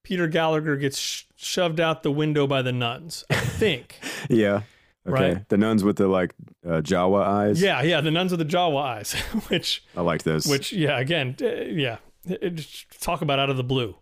[0.03, 3.25] Peter Gallagher gets sh- shoved out the window by the nuns.
[3.31, 3.99] I think.
[4.31, 4.63] yeah.
[5.09, 5.33] Okay.
[5.35, 5.49] Right.
[5.49, 6.33] The nuns with the like
[6.65, 7.61] uh, Jawa eyes.
[7.61, 9.13] Yeah, yeah, the nuns with the Jawa eyes,
[9.49, 10.47] which, I like those.
[10.47, 11.97] which, yeah, again, uh, yeah,
[12.27, 13.97] it- it- just talk about out of the blue.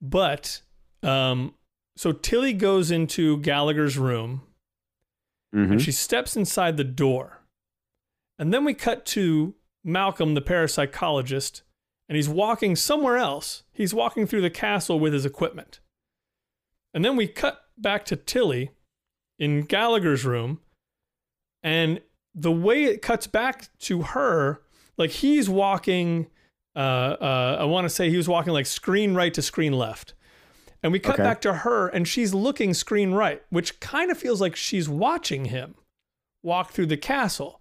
[0.00, 0.62] But,
[1.02, 1.54] um,
[1.96, 4.42] so Tilly goes into Gallagher's room
[5.54, 5.72] Mhm.
[5.72, 7.42] and she steps inside the door,
[8.38, 9.54] and then we cut to
[9.84, 11.62] Malcolm, the parapsychologist,
[12.08, 13.64] and he's walking somewhere else.
[13.72, 15.80] He's walking through the castle with his equipment,
[16.94, 18.70] and then we cut back to Tilly
[19.42, 20.60] in Gallagher's room,
[21.62, 22.00] and
[22.34, 24.62] the way it cuts back to her,
[24.96, 26.28] like he's walking.
[26.74, 26.78] Uh,
[27.20, 30.14] uh, I want to say he was walking like screen right to screen left,
[30.82, 31.22] and we cut Okay.
[31.24, 35.46] back to her, and she's looking screen right, which kind of feels like she's watching
[35.46, 35.74] him
[36.42, 37.60] walk through the castle,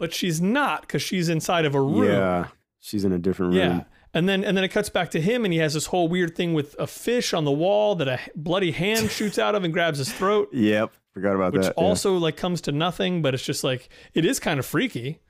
[0.00, 2.04] but she's not because she's inside of a room.
[2.04, 2.48] yeah.
[2.80, 3.60] She's in a different room.
[3.60, 3.84] Yeah.
[4.12, 6.34] And then and then it cuts back to him and he has this whole weird
[6.34, 9.72] thing with a fish on the wall that a bloody hand shoots out of and
[9.72, 10.92] grabs his throat, Yep.
[11.14, 11.74] Forgot about which that.
[11.76, 11.84] yeah.
[11.84, 15.20] also like comes to nothing, but it's just like it is kind of freaky.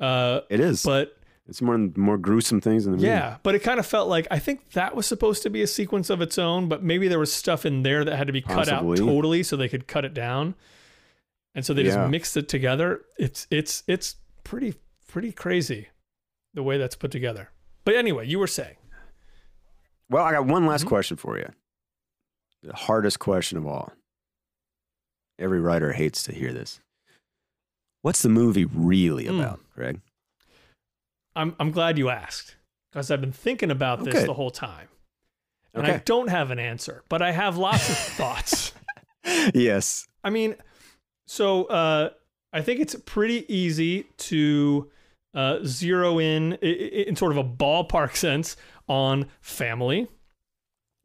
[0.00, 0.82] Uh It is.
[0.82, 1.16] but
[1.48, 3.08] it's the more gruesome things in the movie.
[3.08, 5.66] yeah, but it kind of felt like I think that was supposed to be a
[5.66, 8.40] sequence of its own, but maybe there was stuff in there that had to be
[8.42, 9.00] cut Possibly.
[9.00, 10.54] out totally so they could cut it down.
[11.54, 11.96] And so they Yeah.
[11.96, 13.02] just mixed it together.
[13.18, 14.74] It's it's it's pretty
[15.08, 15.88] pretty crazy
[16.54, 17.50] the way that's put together.
[17.84, 18.76] But anyway, you were saying.
[20.08, 20.88] Well, I got one last Mhm.
[20.88, 21.48] question for you.
[22.62, 23.92] The hardest question of all.
[25.38, 26.80] Every writer hates to hear this.
[28.02, 29.40] What's the movie really Hmm.
[29.40, 30.00] about, Greg?
[31.34, 32.56] I'm I'm glad you asked
[32.90, 34.28] because I've been thinking about Oh, this good.
[34.28, 34.88] the whole time.
[35.74, 38.72] And I don't have an answer, but I have lots of thoughts.
[39.54, 40.06] yes.
[40.22, 40.56] I mean,
[41.26, 42.10] so uh,
[42.52, 44.90] I think it's pretty easy to
[45.34, 48.56] uh, zero in, in sort of a ballpark sense
[48.88, 50.08] on family.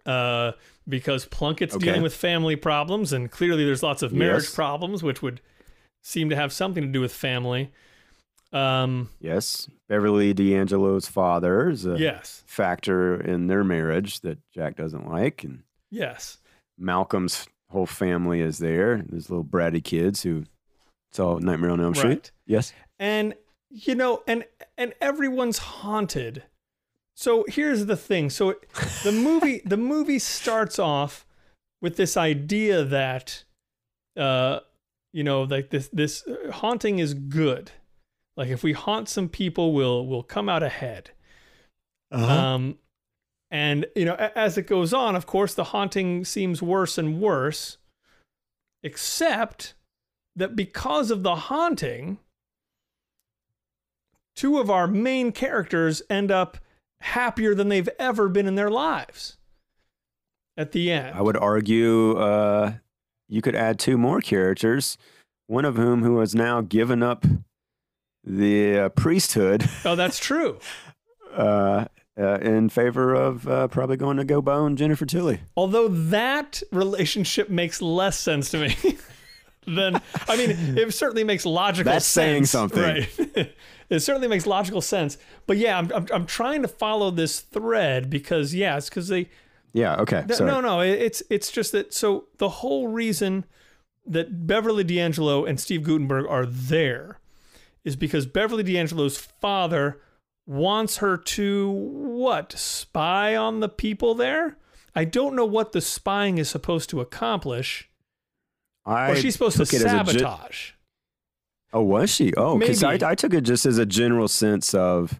[0.05, 0.53] Uh,
[0.87, 1.85] because Plunkett's Okay.
[1.87, 4.55] dealing with family problems, and clearly there's lots of marriage Yes.
[4.55, 5.41] problems, which would
[6.01, 7.71] seem to have something to do with family.
[8.53, 9.69] Um, Yes.
[9.89, 15.43] Beverly D'Angelo's father is a yes, factor in their marriage that Jack doesn't like.
[15.43, 16.37] And yes.
[16.77, 19.03] Malcolm's whole family is there.
[19.09, 20.45] There's little bratty kids who
[21.11, 22.09] saw Nightmare on Elm Street.
[22.09, 22.31] Right.
[22.45, 22.73] Yes.
[22.99, 23.33] and
[23.69, 24.45] you know and
[24.77, 26.43] and everyone's haunted
[27.15, 28.69] so here's the thing so it,
[29.03, 31.25] the movie the movie starts off
[31.81, 33.43] with this idea that
[34.15, 34.59] uh
[35.13, 37.71] you know like this this haunting is good
[38.35, 41.11] like if we haunt some people we'll we'll come out ahead
[42.11, 42.25] Uh-huh.
[42.25, 42.77] Um,
[43.51, 47.77] and you know, as it goes on, of course, the haunting seems worse and worse.
[48.83, 49.73] Except
[50.35, 52.19] that because of the haunting,
[54.37, 56.57] two of our main characters end up
[57.01, 59.37] happier than they've ever been in their lives.
[60.55, 62.73] At the end, I would argue uh,
[63.27, 64.97] you could add two more characters,
[65.47, 67.25] one of whom who has now given up
[68.23, 70.59] the uh, priesthood oh, that's true.
[71.33, 71.85] uh,
[72.19, 75.39] uh, in favor of uh, probably going to go bone Jennifer Tilly.
[75.55, 78.75] Although that relationship makes less sense to me
[79.67, 82.23] than I mean, it certainly makes logical That's sense.
[82.25, 82.81] saying something.
[82.81, 83.53] Right.
[83.89, 85.17] it certainly makes logical sense.
[85.45, 89.29] But yeah, I'm, I'm, I'm trying to follow this thread because, yeah, it's because they.
[89.73, 89.97] Yeah.
[89.97, 90.23] Okay.
[90.27, 91.93] th- no, no, it- it's, it's just that.
[91.93, 93.45] So the whole reason
[94.05, 97.19] that Beverly D'Angelo and Steve Guttenberg are there
[97.83, 99.99] is because Beverly D'Angelo's father
[100.45, 102.53] wants her to what?
[102.53, 104.57] Spy on the people there?
[104.95, 107.89] I don't know what the spying is supposed to accomplish.
[108.87, 110.71] I Or she's supposed to took it as sabotage.
[111.73, 112.33] Oh, was she?
[112.35, 115.19] Oh, because I, I took it just as a general sense of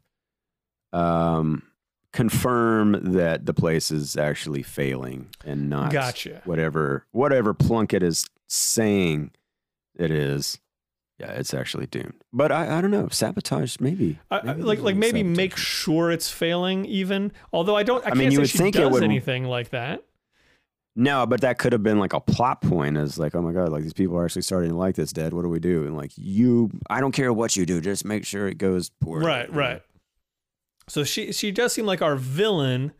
[0.93, 1.63] um,
[2.13, 6.41] confirm that the place is actually failing and not Gotcha.
[6.45, 9.31] whatever whatever Plunkett is saying
[9.95, 10.59] it is.
[11.19, 12.13] Yeah, it's actually doomed.
[12.31, 13.07] But I, I don't know.
[13.09, 14.19] Sabotage, maybe.
[14.29, 15.37] I, I- Maybe like like maybe sabotage.
[15.37, 17.31] make sure it's failing even.
[17.51, 19.03] Although I don't I, I can't mean, you say would she think it does would-
[19.03, 20.03] anything like that.
[20.99, 22.97] No, but that could have been like a plot point.
[22.97, 25.31] Is like, oh my god, like these people are actually starting to like this dead.
[25.31, 25.85] What do we do?
[25.85, 29.25] And like you, I don't care what you do, just make sure it goes poorly.
[29.27, 29.83] Right, right.
[30.87, 32.93] So she she does seem like our villain.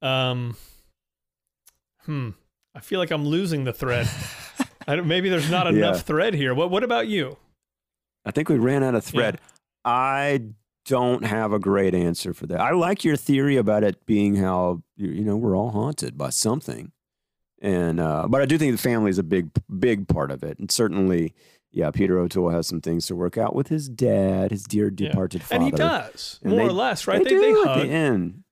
[0.00, 0.56] Um
[2.04, 2.30] hmm.
[2.74, 4.08] I feel like I'm losing the thread.
[4.86, 6.02] Maybe there's not enough Yeah.
[6.02, 6.54] thread here.
[6.54, 7.36] What what about you?
[8.24, 9.40] I think we ran out of thread.
[9.84, 10.42] I
[10.86, 12.60] don't have a great answer for that.
[12.60, 16.92] I like your theory about it being how you know we're all haunted by something,
[17.64, 20.58] and uh, but I do think the family is a big big part of it,
[20.58, 21.34] and certainly,
[21.72, 25.08] yeah, Peter O'Toole has some things to work out with his dad, his dear Yeah.
[25.08, 27.24] departed father, And he does, And more they- or less, right?
[27.24, 27.80] They, do at hug.
[27.82, 28.42] the end.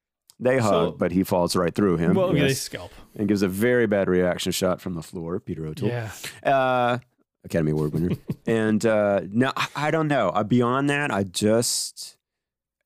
[0.41, 2.15] They So- hug, but he falls right through him.
[2.15, 2.91] well, yeah, they scalp.
[3.15, 5.39] and gives a very bad reaction shot from the floor.
[5.39, 5.89] Peter O'Toole.
[5.91, 6.11] Yeah.
[6.43, 6.99] Uh,
[7.45, 8.11] Academy Award winner.
[8.47, 10.31] and uh, no, I- I don't know.
[10.31, 12.17] Uh, beyond that, I just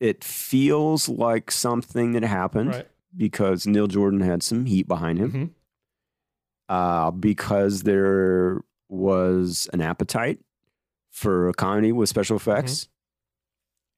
[0.00, 2.88] it feels like something that happened Right.
[3.16, 5.32] because Neil Jordan had some heat behind him.
[5.32, 5.50] Mhm.
[6.68, 10.40] Uh, because there was an appetite
[11.10, 12.88] for a comedy with special effects,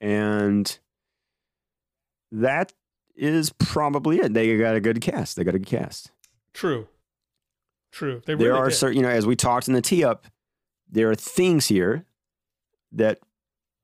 [0.01, 0.79] and
[2.31, 2.73] that
[3.17, 4.35] is probably it.
[4.35, 5.37] They got a good cast.
[5.37, 6.11] They got a good cast.
[6.53, 6.89] True.
[7.91, 8.23] True.
[8.27, 8.77] They there really are did.
[8.77, 10.27] certain, you know, as we talked in the tee up,
[10.91, 12.05] there are things here
[12.93, 13.21] that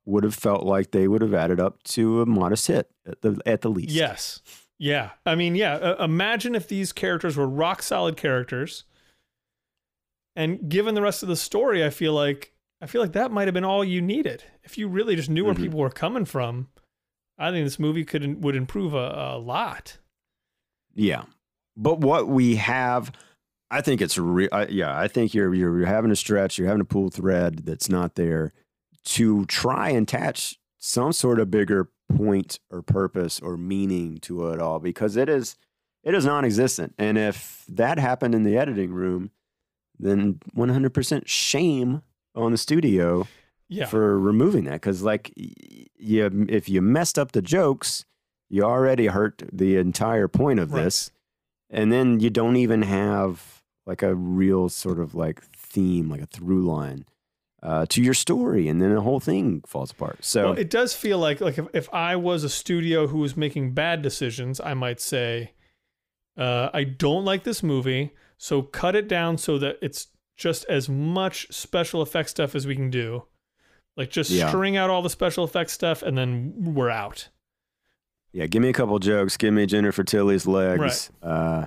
[0.04, 3.40] would have felt like they would have added up to a modest hit at the
[3.46, 3.90] at the least.
[3.90, 4.42] Yes.
[4.78, 5.10] Yeah.
[5.24, 5.74] I mean, yeah.
[5.74, 8.84] Uh, imagine if these characters were rock solid characters,
[10.36, 13.46] and given the rest of the story, I feel like I feel like that might
[13.46, 14.44] have been all you needed.
[14.62, 15.58] If you really just knew where Mhm.
[15.62, 16.68] people were coming from,
[17.38, 19.98] I think this movie could would improve a, a lot.
[20.94, 21.24] yeah.
[21.76, 23.10] But what we have,
[23.70, 24.48] I think it's real.
[24.68, 24.96] Yeah.
[24.96, 26.58] I think you're you're having a stretch.
[26.58, 28.52] You're having a pull thread that's not there
[29.06, 34.60] to try and attach some sort of bigger point or purpose or meaning to it
[34.60, 35.56] all because it is
[36.02, 36.94] it is non-existent.
[36.98, 39.30] And if that happened in the editing room,
[39.98, 42.02] then 100% shame
[42.34, 43.26] on the studio
[43.68, 43.86] Yeah.
[43.86, 48.04] for removing that because like you if you messed up the jokes
[48.50, 50.84] you already hurt the entire point of Right.
[50.84, 51.10] this
[51.70, 56.26] and then you don't even have like a real sort of like theme like a
[56.26, 57.06] through line
[57.64, 60.94] uh, to your story and then the whole thing falls apart so well, it does
[60.94, 64.74] feel like like if, if I was a studio who was making bad decisions, I
[64.74, 65.52] might say,
[66.36, 70.88] uh, I don't like this movie, so cut it down so that it's just as
[70.88, 73.24] much special effects stuff as we can do.
[73.96, 74.48] Like just Yeah.
[74.48, 77.28] string out all the special effects stuff and then we're out.
[78.32, 81.66] yeah give me a couple jokes give me jennifer tilly's legs uh,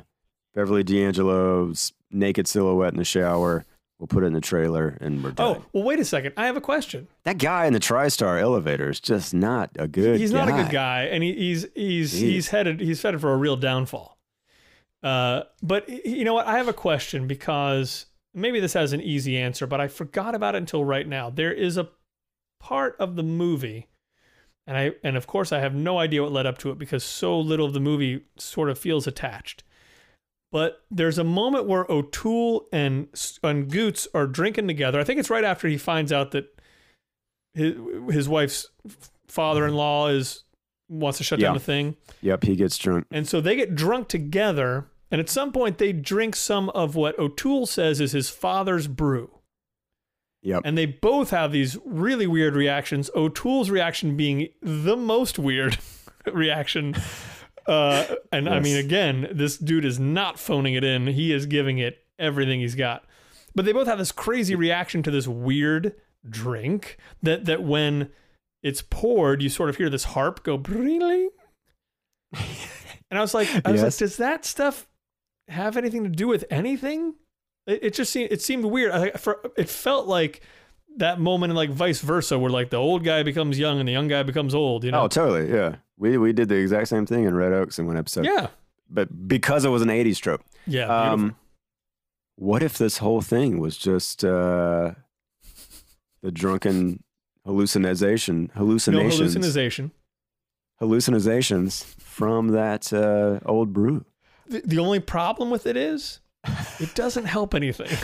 [0.54, 3.66] beverly d'angelo's naked silhouette in the shower
[4.00, 6.34] we'll put it in the trailer and we're done Oh, well, wait a second.
[6.38, 7.08] I have a question.
[7.24, 10.46] that guy in the TriStar elevator is just not a good he's guy.
[10.46, 12.18] not a good guy, and he, he's he's Jeez.
[12.20, 14.18] he's headed he's headed for a real downfall.
[15.04, 16.48] Uh, but you know what?
[16.48, 20.56] I have a question because maybe this has an easy answer, but I forgot about
[20.56, 21.30] it until right now.
[21.30, 21.90] There is a
[22.60, 23.88] part of the movie,
[24.66, 27.04] and I and of course I have no idea what led up to it because
[27.04, 29.64] so little of the movie sort of feels attached.
[30.52, 33.08] But there's a moment where O'Toole and
[33.44, 35.00] and Goots are drinking together.
[35.00, 36.46] I think it's right after he finds out that
[37.54, 37.76] his
[38.10, 38.70] his wife's
[39.28, 40.44] father-in-law is
[40.90, 41.48] wants to shut Yeah.
[41.48, 41.98] down the thing.
[42.22, 43.08] Yep, he gets drunk.
[43.12, 44.88] And so they get drunk together.
[45.12, 49.30] And at some point, they drink some of what O'Toole says is his father's brew.
[50.44, 50.62] Yep.
[50.66, 53.10] And they both have these really weird reactions.
[53.16, 55.78] O'Toole's reaction being the most weird
[56.32, 56.94] reaction.
[57.68, 61.08] Uh, and I mean, again, this dude is not phoning it in.
[61.08, 63.04] He is giving it everything he's got.
[63.56, 65.96] But they both have this crazy reaction to this weird
[66.30, 68.10] drink that that when
[68.64, 70.56] it's poured, you sort of hear this harp go.
[73.10, 73.84] And I was like, I was Yes.
[73.84, 74.88] like, does that stuff
[75.48, 77.16] have anything to do with anything?
[77.66, 78.92] It, it just seemed it seemed weird.
[78.92, 80.42] I, for, it felt like
[80.98, 83.92] that moment and like vice versa, where like the old guy becomes young and the
[83.94, 84.84] young guy becomes old.
[84.84, 85.04] You know?
[85.04, 85.52] Oh, totally.
[85.52, 85.76] Yeah.
[85.98, 88.26] We we did the exact same thing in Red Oaks in one episode.
[88.26, 88.48] yeah,
[88.90, 90.44] But because it was an 80s trope.
[90.68, 90.86] yeah.
[90.88, 91.36] Um,
[92.36, 94.92] what if this whole thing was just uh,
[96.22, 97.04] the drunken
[97.46, 99.92] hallucination, no hallucinations, hallucination.
[100.80, 104.06] hallucinations from that uh, old brew?
[104.48, 106.20] The, the only problem with it is
[106.80, 107.90] it doesn't help anything.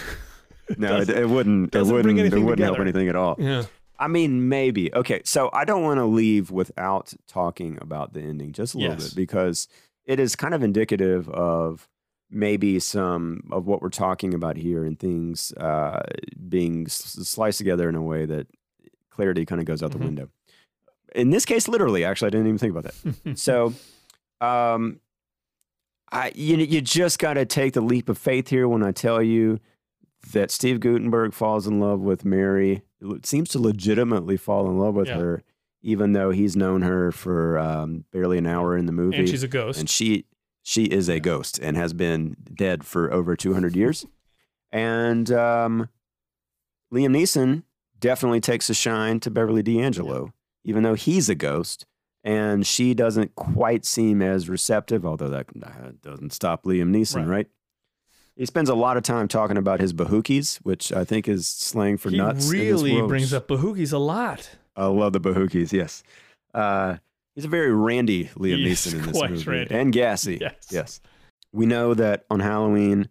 [0.77, 1.75] No, it, it wouldn't.
[1.75, 2.19] It wouldn't.
[2.19, 3.35] It wouldn't help anything at all.
[3.39, 3.63] yeah.
[3.99, 4.93] I mean, maybe.
[4.93, 8.93] Okay, so I don't want to leave without talking about the ending just a little
[8.95, 9.09] Yes.
[9.09, 9.67] bit because
[10.05, 11.87] it is kind of indicative of
[12.29, 16.01] maybe some of what we're talking about here and things uh,
[16.49, 18.47] being sliced together in a way that
[19.11, 19.99] clarity kind of goes out Mhm.
[19.99, 20.29] the window.
[21.15, 23.37] In this case, literally, actually, I didn't even think about that.
[23.37, 23.73] so,
[24.41, 24.99] um,
[26.11, 29.21] I you you just got to take the leap of faith here when I tell
[29.21, 29.59] you
[30.31, 32.83] that Steve Guttenberg falls in love with Mary.
[33.23, 35.17] Seems to legitimately fall in love with Yeah.
[35.17, 35.43] her,
[35.81, 39.43] even though he's known her for um, barely an hour in the movie, and she's
[39.43, 39.79] a ghost.
[39.79, 40.25] and she
[40.61, 44.05] she is a ghost and has been dead for over 200 years.
[44.71, 45.89] And um,
[46.93, 47.63] Liam Neeson
[47.99, 51.85] definitely takes a shine to Beverly D'Angelo, even though he's a ghost.
[52.23, 57.27] And she doesn't quite seem as receptive, although that doesn't stop Liam Neeson, Right.
[57.27, 57.47] right?
[58.35, 61.97] He spends a lot of time talking about his bahukis, which I think is slang
[61.97, 62.45] for he nuts.
[62.45, 64.49] this really brings up bahukis a lot.
[64.75, 65.71] I love the bahukis.
[65.71, 66.03] Yes,
[66.53, 66.97] uh,
[67.35, 69.75] he's a very randy Liam He is Neeson in this movie, randy.
[69.75, 70.39] and gassy.
[70.41, 70.55] Yes.
[70.71, 71.01] Yes,
[71.51, 73.07] we know that on Halloween,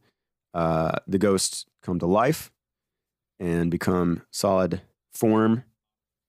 [0.54, 2.50] uh, the ghosts come to life
[3.38, 4.80] and become solid
[5.12, 5.62] form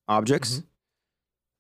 [0.08, 0.60] objects.
[0.60, 0.64] Mhm.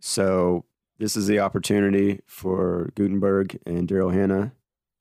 [0.02, 0.66] So
[1.00, 4.52] this is the opportunity for Guttenberg and Daryl Hannah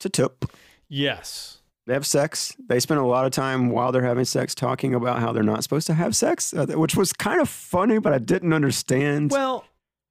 [0.01, 0.45] to tip.
[0.89, 1.59] Yes.
[1.87, 2.55] They have sex.
[2.69, 5.63] They spend a lot of time while they're having sex talking about how they're not
[5.65, 9.33] supposed to have sex, uh, which was kind of funny, but I didn't understand.
[9.33, 9.65] Well,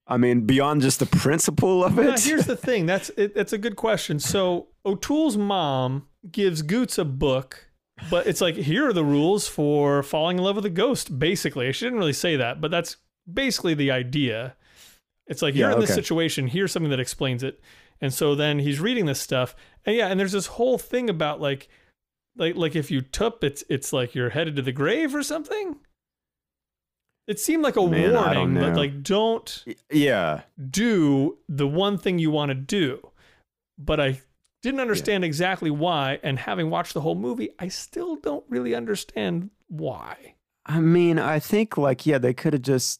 [0.05, 2.19] I mean, beyond just the principle of it.
[2.23, 2.85] here's the thing.
[2.85, 4.19] That's it, that's a good question.
[4.19, 7.69] So O'Toole's mom gives Goots a book,
[8.09, 11.17] but it's like here are the rules for falling in love with a ghost.
[11.17, 12.97] Basically, she didn't really say that, but that's
[13.31, 14.55] basically the idea.
[15.27, 16.47] It's like you're in this situation.
[16.47, 17.61] Here's something that explains it.
[18.01, 21.39] And so then he's reading this stuff, and yeah, and there's this whole thing about
[21.39, 21.69] like,
[22.35, 25.77] like, like if you tup, it's it's like you're headed to the grave or something.
[27.27, 30.41] It seemed like a Man, warning, but like don't yeah.
[30.69, 33.11] do the one thing you want to do.
[33.77, 34.21] But I
[34.61, 36.19] didn't understand exactly why.
[36.23, 40.35] And having watched the whole movie, I still don't really understand why.
[40.65, 42.99] I mean, I think like yeah, they could have just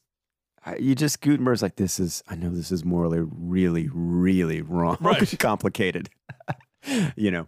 [0.80, 5.38] you just Guttenberg's like this is I know this is morally really really wrong, Right.
[5.40, 6.10] complicated.
[7.16, 7.48] you know,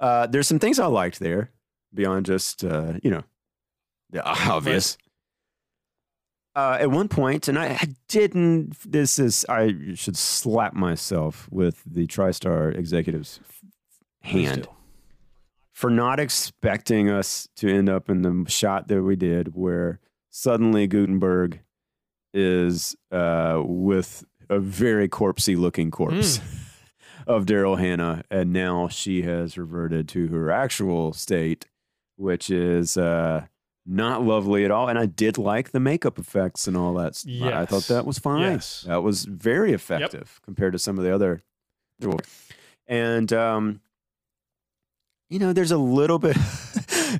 [0.00, 1.50] uh, there's some things I liked there
[1.94, 3.22] beyond just uh, you know
[4.10, 4.96] the obvious.
[6.54, 8.74] Uh, at one point, and I, I didn't.
[8.90, 13.40] This is I should slap myself with the TriStar executives
[14.22, 14.66] hand
[15.72, 20.00] for not expecting us to end up in the shot that we did, where
[20.30, 21.60] suddenly Guttenberg
[22.36, 26.38] is uh, with a very corpsey looking corpse
[27.26, 31.66] of Daryl Hannah, and now she has reverted to her actual state,
[32.16, 33.46] which is uh,
[33.84, 34.88] not lovely at all.
[34.88, 37.22] And I did like the makeup effects and all that.
[37.26, 38.42] I I thought that was fine.
[38.42, 38.84] Yes.
[38.86, 41.42] That was very effective compared to some of the other.
[42.86, 43.80] And um,
[45.28, 46.36] you know, there's a little bit.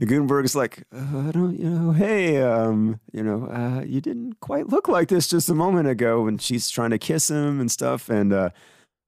[0.01, 4.69] Guttenberg's like, uh, I don't, you know, hey, um, you know, uh, you didn't quite
[4.69, 8.09] look like this just a moment ago, and she's trying to kiss him and stuff,
[8.09, 8.51] and uh,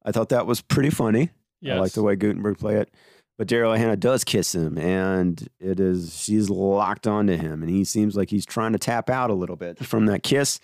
[0.05, 1.31] I thought that was pretty funny.
[1.61, 1.77] Yes.
[1.77, 2.91] I like the way Guttenberg play it.
[3.37, 7.85] But Daryl Hannah does kiss him, and it is she's locked onto him, and he
[7.85, 10.59] seems like he's trying to tap out a little bit from that kiss.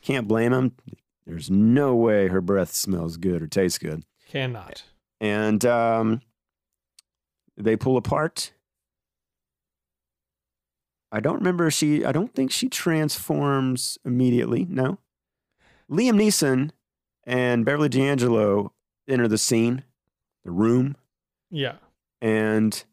[0.00, 0.72] Can't blame him.
[1.26, 4.84] There's no way her breath smells good or tastes good Cannot.
[5.20, 6.22] and um,
[7.58, 8.52] they pull apart.
[11.14, 12.04] I don't remember she.
[12.04, 14.66] I don't think she transforms immediately.
[14.68, 14.98] No,
[15.90, 16.70] Liam Neeson
[17.24, 18.72] and Beverly D'Angelo
[19.08, 19.84] enter the scene,
[20.44, 20.96] the room,
[21.50, 21.76] Yeah.
[22.20, 22.84] and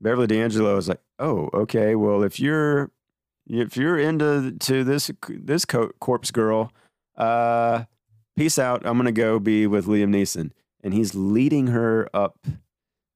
[0.00, 1.94] Beverly D'Angelo is like, "Oh, okay.
[1.94, 2.90] Well, if you're
[3.46, 6.72] if you're into to this this co- corpse girl,
[7.16, 7.84] uh,
[8.36, 8.86] peace out.
[8.86, 10.52] I'm gonna go be with Liam Neeson."
[10.82, 12.38] And he's leading her up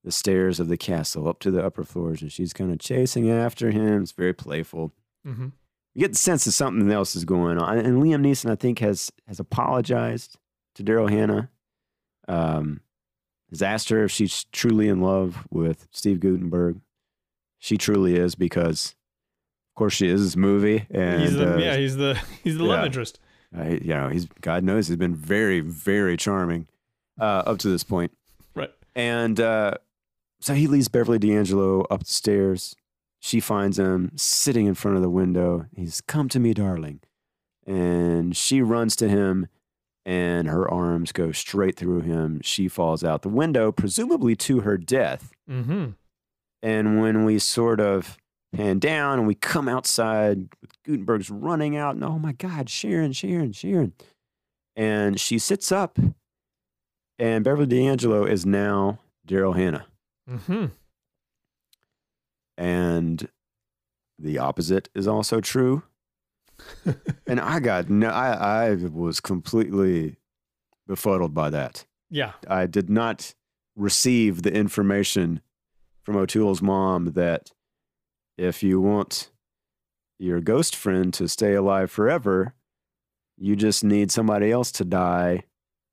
[0.06, 3.28] the stairs of the castle, up to the upper floors, and she's kind of chasing
[3.28, 4.02] after him.
[4.02, 4.92] It's very playful.
[5.24, 5.48] hmm
[5.94, 7.78] You get the sense that something else is going on.
[7.78, 10.38] And Liam Neeson, I think, has has apologized
[10.76, 11.50] to Daryl Hannah.
[12.28, 12.82] Um,
[13.50, 16.80] has asked her if she's truly in love with Steve Guttenberg.
[17.58, 18.94] She truly is because,
[19.72, 22.64] of course, she is this movie, and he's the uh, yeah he's the he's the
[22.64, 23.18] love interest.
[23.52, 26.68] I, you know, he's God knows he's been very, very charming
[27.20, 28.12] uh, up to this point.
[28.54, 28.70] Right.
[28.94, 29.74] And uh,
[30.40, 32.74] so he leads Beverly D'Angelo up the stairs.
[33.20, 35.66] She finds him sitting in front of the window.
[35.74, 37.00] He's come to me, darling.
[37.66, 39.48] And she runs to him,
[40.04, 42.40] and her arms go straight through him.
[42.42, 45.32] She falls out the window, presumably to her death.
[45.50, 45.90] Mm-hmm.
[46.62, 48.16] And when we sort of
[48.54, 50.48] pan down and we come outside,
[50.84, 53.92] Guttenberg's running out, and oh my God, Sharon, Sharon, Sharon.
[54.76, 55.98] And she sits up,
[57.18, 59.86] and Beverly D'Angelo is now Daryl Hannah.
[60.28, 60.66] Mm-hmm.
[62.58, 63.28] And
[64.18, 65.82] the opposite is also true.
[67.26, 70.16] and I got no, I, I was completely
[70.86, 71.84] befuddled by that.
[72.10, 72.32] Yeah.
[72.48, 73.34] I did not
[73.74, 75.40] receive the information
[76.02, 77.52] from O'Toole's mom that
[78.38, 79.30] if you want
[80.18, 82.54] your ghost friend to stay alive forever,
[83.36, 85.44] you just need somebody else to die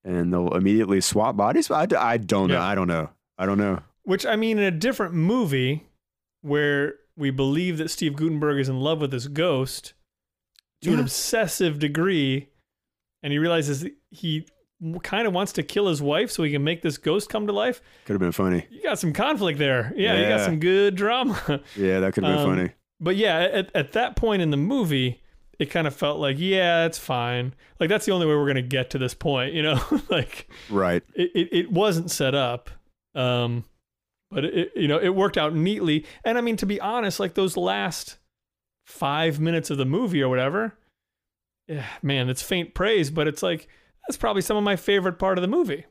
[0.06, 1.70] and they'll immediately swap bodies.
[1.72, 2.56] I, I don't know.
[2.56, 2.64] Yeah.
[2.64, 3.10] I don't know.
[3.38, 3.82] I don't know.
[4.04, 5.88] Which I mean, in a different movie
[6.42, 9.94] where we believe that Steve Guttenberg is in love with this ghost
[10.82, 12.50] to an obsessive degree,
[13.22, 14.46] and he realizes he
[15.04, 17.54] kind of wants to kill his wife so he can make this ghost come to
[17.54, 17.82] life.
[18.06, 18.68] Could have been funny.
[18.70, 19.94] You got some conflict there.
[19.96, 21.62] Yeah, you got some good drama.
[21.78, 22.72] Yeah, that could have been Um, funny.
[23.00, 25.22] But yeah, at, at that point in the movie,
[25.60, 27.54] it kind of felt like, yeah, it's fine.
[27.80, 29.80] Like that's the only way we're gonna get to this point, you know?
[30.10, 31.04] like Right.
[31.16, 32.70] it, it, it wasn't set up.
[33.16, 33.64] Um,
[34.34, 36.06] but it, you know, it worked out neatly.
[36.26, 38.18] And I mean, to be honest, like those last
[38.86, 40.78] five minutes of the movie or whatever,
[41.68, 43.68] yeah, man, it's faint praise, but it's like,
[44.08, 45.86] that's probably some of my favorite part of the movie.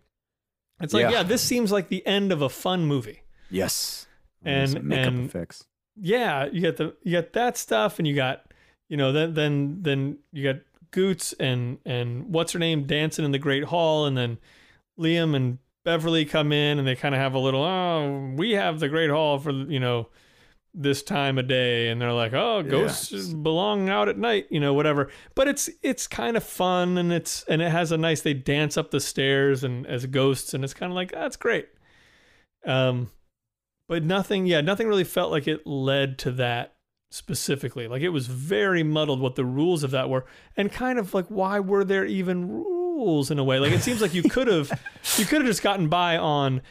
[0.80, 1.10] It's like, Yeah.
[1.10, 3.22] yeah, this seems like the end of a fun movie.
[3.50, 4.06] Yes.
[4.44, 5.64] And- makeup and- effects.
[5.96, 8.52] yeah, you got the you got that stuff, and you got
[8.88, 13.30] you know then then then you got Goots and and what's her name dancing in
[13.30, 14.38] the Great Hall, and then
[14.98, 18.80] Liam and Beverly come in, and they kind of have a little oh we have
[18.80, 20.08] the Great Hall for you know
[20.74, 23.26] this time of day, and they're like oh ghosts Yes.
[23.28, 25.10] belong out at night, you know whatever.
[25.34, 28.76] But it's it's kind of fun, and it's and it has a nice they dance
[28.76, 31.68] up the stairs and as ghosts, and it's kind of like that's great.
[32.64, 33.10] Um,
[33.88, 36.74] but nothing yeah nothing really felt like it led to that
[37.10, 40.24] specifically like it was very muddled what the rules of that were
[40.56, 42.81] and kind of like why were there even rules
[43.30, 43.58] in a way.
[43.58, 44.70] Like it seems like you could have
[45.16, 46.62] you could have just gotten by on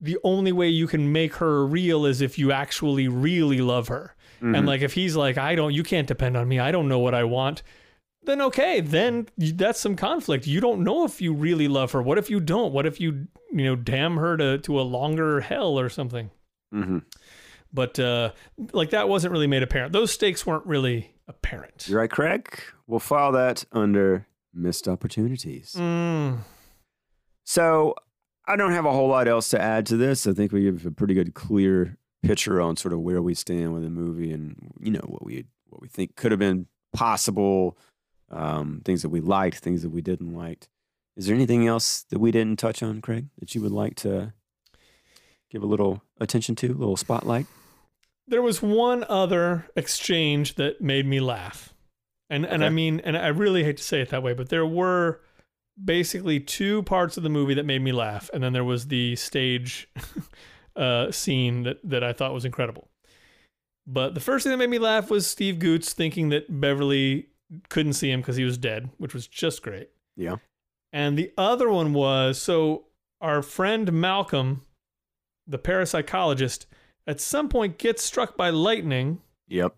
[0.00, 4.14] the only way you can make her real is if you actually really love her.
[4.42, 4.54] Mhm.
[4.58, 6.58] and like if he's like i don't you can't depend on me.
[6.58, 7.62] I don't know what i want
[8.24, 10.46] then okay then that's some conflict.
[10.46, 12.02] You don't know if you really love her.
[12.02, 12.72] What if you don't?
[12.72, 16.30] What if you you know damn her to to a longer hell or something?
[16.74, 17.04] Mhm.
[17.72, 18.32] but uh
[18.72, 19.92] like that wasn't really made apparent.
[19.92, 21.86] Those stakes weren't really apparent.
[21.88, 22.60] You're right, Craig.
[22.86, 25.74] We'll file that under missed opportunities.
[25.78, 26.38] Mm,
[27.44, 27.94] So
[28.46, 30.26] I don't have a whole lot else to add to this.
[30.26, 33.72] I think we give a pretty good, clear picture on sort of where we stand
[33.74, 37.76] with the movie and you know what we what we think could have been possible,
[38.30, 40.68] um, things that we liked, things that we didn't like.
[41.16, 44.32] Is there anything else that we didn't touch on, Craig, that you would like to
[45.50, 47.46] give a little attention to, a little spotlight?
[48.28, 51.72] there was one other exchange that made me laugh
[52.30, 54.66] and and i mean and i really hate to say it that way but there
[54.66, 55.20] were
[55.82, 59.14] basically two parts of the movie that made me laugh and then there was the
[59.16, 59.88] stage
[60.76, 62.88] uh, scene that that i thought was incredible
[63.86, 67.28] but the first thing that made me laugh was steve goots thinking that beverly
[67.68, 70.36] couldn't see him because he was dead which was just great Yeah.
[70.92, 72.84] and the other one was so
[73.20, 74.60] our friend Malcolm,
[75.46, 76.66] the parapsychologist,
[77.06, 79.74] at some point gets struck by lightning Yep.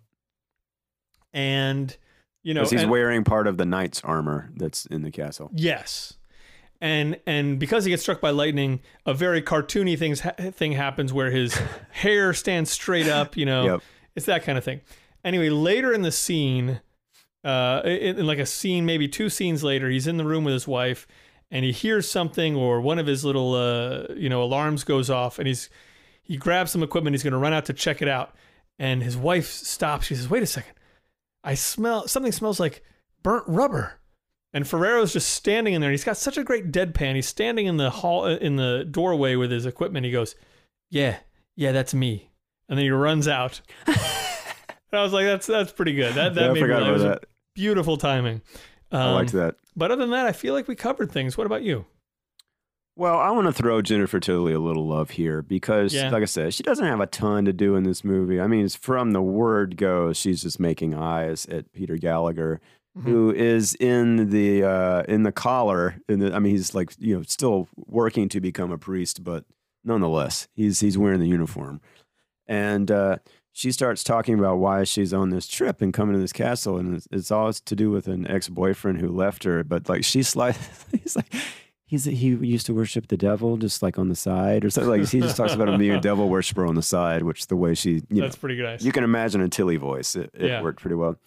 [1.33, 1.97] and
[2.43, 5.51] you know Because he's and- wearing part of the knight's armor that's in the castle.
[5.55, 6.15] yes.
[6.81, 10.21] And and because he gets struck by lightning, a very cartoony things
[10.55, 11.61] thing happens where his
[11.91, 13.65] hair stands straight up, you know.
[13.65, 13.83] Yep.
[14.15, 14.83] It's that kind of thing.
[15.25, 16.81] Anyway, later in the scene,
[17.45, 20.55] uh, in, in like a scene, maybe two scenes later, he's in the room with
[20.55, 21.09] his wife,
[21.51, 25.41] and he hears something, or one of his little, uh, you know, alarms goes off,
[25.41, 25.69] and he's
[26.23, 27.13] he grabs some equipment.
[27.15, 28.37] He's going to run out to check it out,
[28.79, 30.07] and his wife stops.
[30.07, 30.75] She says, "Wait a second,
[31.45, 32.33] I smell something.
[32.33, 32.83] Smells like
[33.23, 33.95] burnt rubber."
[34.55, 35.91] And Ferrero's just standing in there.
[35.91, 37.15] And he's got such a great deadpan.
[37.15, 40.07] He's standing in the hall in the doorway with his equipment.
[40.07, 40.35] He goes,
[40.91, 41.19] "Yeah,
[41.57, 42.31] yeah, that's me."
[42.69, 43.61] And then he runs out.
[43.87, 43.97] And
[44.93, 46.91] I was like, "That's that's pretty good." That that Yeah, made me forgot laugh.
[46.93, 47.25] It about was that.
[47.55, 48.41] beautiful timing.
[48.91, 49.57] I liked Um, that.
[49.77, 51.37] But other than that, I feel like we covered things.
[51.37, 51.85] What about you?
[52.99, 56.11] Well, I want to throw Jennifer Tilly a little love here because, Yeah.
[56.11, 58.41] like I said, she doesn't have a ton to do in this movie.
[58.41, 62.61] I mean, it's from the word goes, she's just making eyes at Peter Gallagher,
[62.99, 63.03] Mhm.
[63.05, 65.95] who is in the uh, in the collar.
[66.09, 69.45] In the, I mean, he's like you know still working to become a priest, but
[69.85, 71.81] nonetheless, he's he's wearing the uniform,
[72.49, 73.19] and uh,
[73.53, 76.97] she starts talking about why she's on this trip and coming to this castle, and
[76.97, 79.63] it's, it's all to do with an ex boyfriend who left her.
[79.63, 80.57] But like she's like,
[81.01, 81.33] he's like.
[81.89, 85.09] He's he used to worship the devil just like on the side or something like
[85.09, 87.75] he just talks about him being a devil worshiper on the side, which the way
[87.75, 88.83] she you know That's pretty nice.
[88.83, 90.15] you can imagine a Tilly voice.
[90.15, 90.63] It, it Yeah.
[90.63, 91.19] worked pretty well.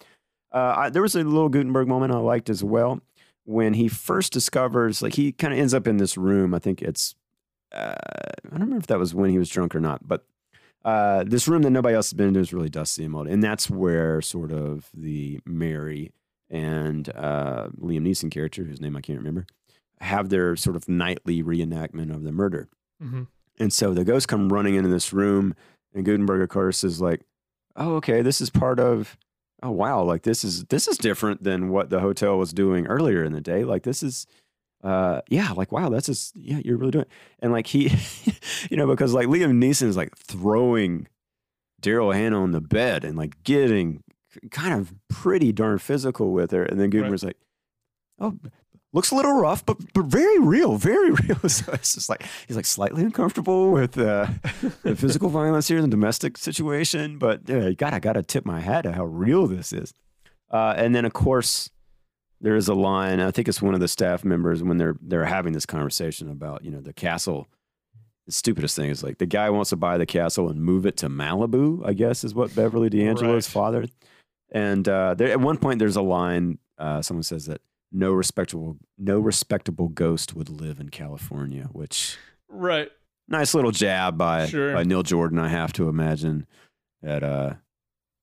[0.54, 3.02] Uh, I, there was a little Guttenberg moment I liked as well
[3.46, 6.54] when he first discovers, like, he kind of ends up in this room.
[6.54, 7.16] I think it's,
[7.74, 10.26] uh, I don't remember if that was when he was drunk or not, but
[10.86, 13.32] uh, this room that nobody else has been into is really dusty and moldy.
[13.32, 16.12] And that's where sort of the Mary
[16.50, 19.46] and uh, Liam Neeson character, whose name I can't remember,
[20.02, 22.68] have their sort of nightly reenactment of the murder.
[23.00, 23.24] hmm
[23.60, 25.54] And so the ghosts come running into this room,
[25.94, 27.22] and Guttenberg, of course, is like,
[27.76, 29.18] "Oh, okay, this is part of.
[29.64, 33.24] Oh, wow, like this is this is different than what the hotel was doing earlier
[33.24, 33.64] in the day.
[33.64, 34.26] Like this is,
[34.84, 37.06] uh, yeah, like wow, that's just yeah, you're really doing.
[37.06, 37.12] It.
[37.40, 37.92] And like he,
[38.72, 41.08] you know, because like Liam Neeson is like throwing
[41.80, 44.04] Daryl Hannah on the bed and like getting
[44.50, 47.38] kind of pretty darn physical with her, and then Guttenberg's like,
[48.20, 48.38] oh
[48.94, 51.38] looks a little rough, but but very real, very real.
[51.50, 54.28] So it's just like he's like slightly uncomfortable with uh,
[54.84, 58.60] the physical violence here in the domestic situation, but uh, God, I gotta tip my
[58.60, 59.94] hat to how real this is.
[60.50, 61.70] Uh, and then of course
[62.42, 63.20] there is a line.
[63.20, 66.64] I think it's one of the staff members when they're they're having this conversation about
[66.66, 67.48] you know the castle.
[68.28, 70.96] The stupidest thing is like the guy wants to buy the castle and move it
[70.98, 71.86] to Malibu.
[71.88, 73.54] I guess is what Beverly D'Angelo's Right.
[73.54, 73.86] father.
[74.52, 76.60] And uh, there, at one point, there's a line.
[76.78, 77.62] Uh, someone says that
[77.92, 82.18] no respectable no respectable ghost would live in California, which
[82.50, 82.90] Right.
[83.28, 84.74] nice little jab by Sure.
[84.74, 85.40] by Neil Jordan.
[85.40, 86.46] I have to imagine
[87.02, 87.24] that.
[87.24, 87.54] Uh,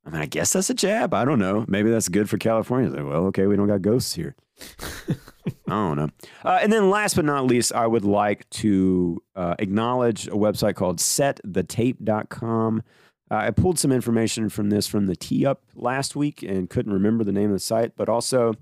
[0.06, 1.12] I mean, I guess that's a jab.
[1.12, 1.64] I don't know.
[1.68, 2.88] Maybe that's good for California.
[2.90, 4.34] Like, well, okay, we don't got ghosts here.
[5.08, 6.08] I don't know.
[6.44, 10.76] Uh, and then last but not least, I would like to uh, acknowledge a website
[10.76, 12.82] called setthetape.com.
[13.30, 16.92] Uh, I pulled some information from this from the tee up last week and couldn't
[16.92, 18.54] remember the name of the site, but also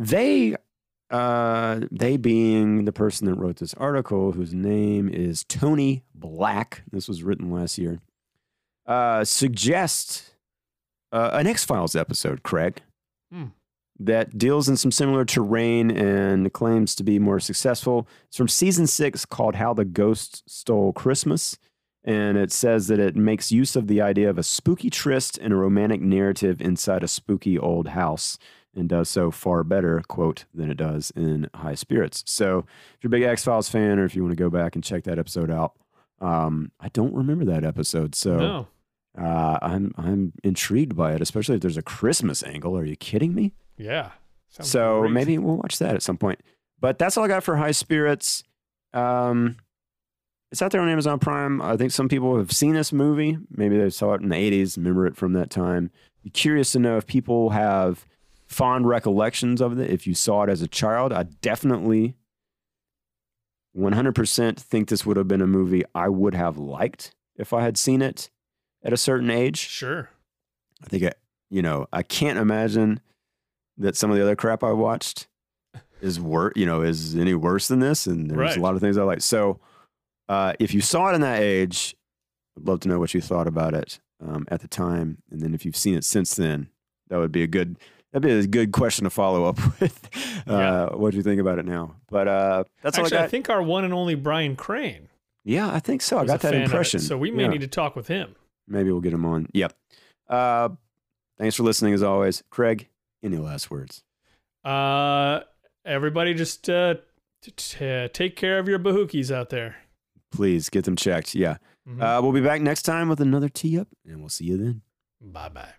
[0.00, 0.56] they
[1.10, 6.82] uh, they being the person that wrote this article, whose name is Tony Black.
[6.90, 8.00] This was written last year.
[8.86, 10.34] Uh, suggest
[11.12, 12.82] uh, an X Files episode, Craig,
[13.32, 13.46] Hmm.
[13.98, 18.08] that deals in some similar terrain and claims to be more successful.
[18.28, 21.58] It's from season six called "How the Ghost Stole Christmas."
[22.02, 25.52] And it says that it makes use of the idea of a spooky tryst and
[25.52, 28.38] a romantic narrative inside a spooky old house
[28.74, 32.22] and does so far better, quote, than it does in High Spirits.
[32.26, 34.74] So if you're a big X Files fan or if you want to go back
[34.74, 35.74] and check that episode out,
[36.20, 38.14] um, I don't remember that episode.
[38.14, 38.68] So no.
[39.18, 42.76] uh, I'm, I'm intrigued by it, especially if there's a Christmas angle.
[42.76, 43.54] Are you kidding me?
[43.76, 44.10] Yeah.
[44.48, 45.12] So great.
[45.12, 46.40] maybe we'll watch that at some point.
[46.80, 48.42] But that's all I got for High Spirits.
[48.92, 49.56] Um,
[50.50, 51.62] it's out there on Amazon Prime.
[51.62, 53.38] I think some people have seen this movie.
[53.50, 55.90] Maybe they saw it in the 80s, remember it from that time.
[56.24, 58.06] Be curious to know if people have
[58.50, 59.88] fond recollections of it.
[59.90, 62.16] If you saw it as a child, I definitely
[63.76, 67.78] 100% think this would have been a movie I would have liked if I had
[67.78, 68.28] seen it
[68.82, 69.58] at a certain age.
[69.58, 70.10] Sure.
[70.82, 71.12] I think, I,
[71.48, 73.00] you know, I can't imagine
[73.78, 75.28] that some of the other crap I watched
[76.00, 78.06] is worse, you know, is any worse than this.
[78.06, 78.56] And there's Right.
[78.56, 79.20] a lot of things I like.
[79.20, 79.60] So,
[80.28, 81.94] uh, if you saw it in that age,
[82.58, 85.18] I'd love to know what you thought about it um, at the time.
[85.30, 86.68] And then if you've seen it since then,
[87.08, 87.78] that would be a good,
[88.12, 90.08] that'd be a good question to follow up with.
[90.46, 90.86] Uh, Yeah.
[90.94, 91.96] What do you think about it now?
[92.08, 95.08] But uh, that's Actually, all I I, think our one and only Brian Crane.
[95.44, 96.18] yeah, I think so.
[96.18, 97.00] I got that fan of it, impression.
[97.00, 97.48] So we may Yeah.
[97.50, 98.34] need to talk with him.
[98.68, 99.46] Maybe we'll get him on.
[99.52, 99.72] Yep.
[100.28, 100.68] Uh,
[101.38, 102.42] thanks for listening as always.
[102.50, 102.88] Craig,
[103.22, 104.02] any last words?
[104.64, 105.40] Uh,
[105.84, 106.94] everybody, just uh,
[107.42, 109.76] t- t- take care of your bahookies out there.
[110.30, 111.34] Please get them checked.
[111.34, 111.56] Yeah.
[111.88, 112.00] Mhm.
[112.02, 114.82] Uh, we'll be back next time with another tee up, and we'll see you then.
[115.20, 115.72] bye bye.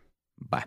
[0.49, 0.65] Bye.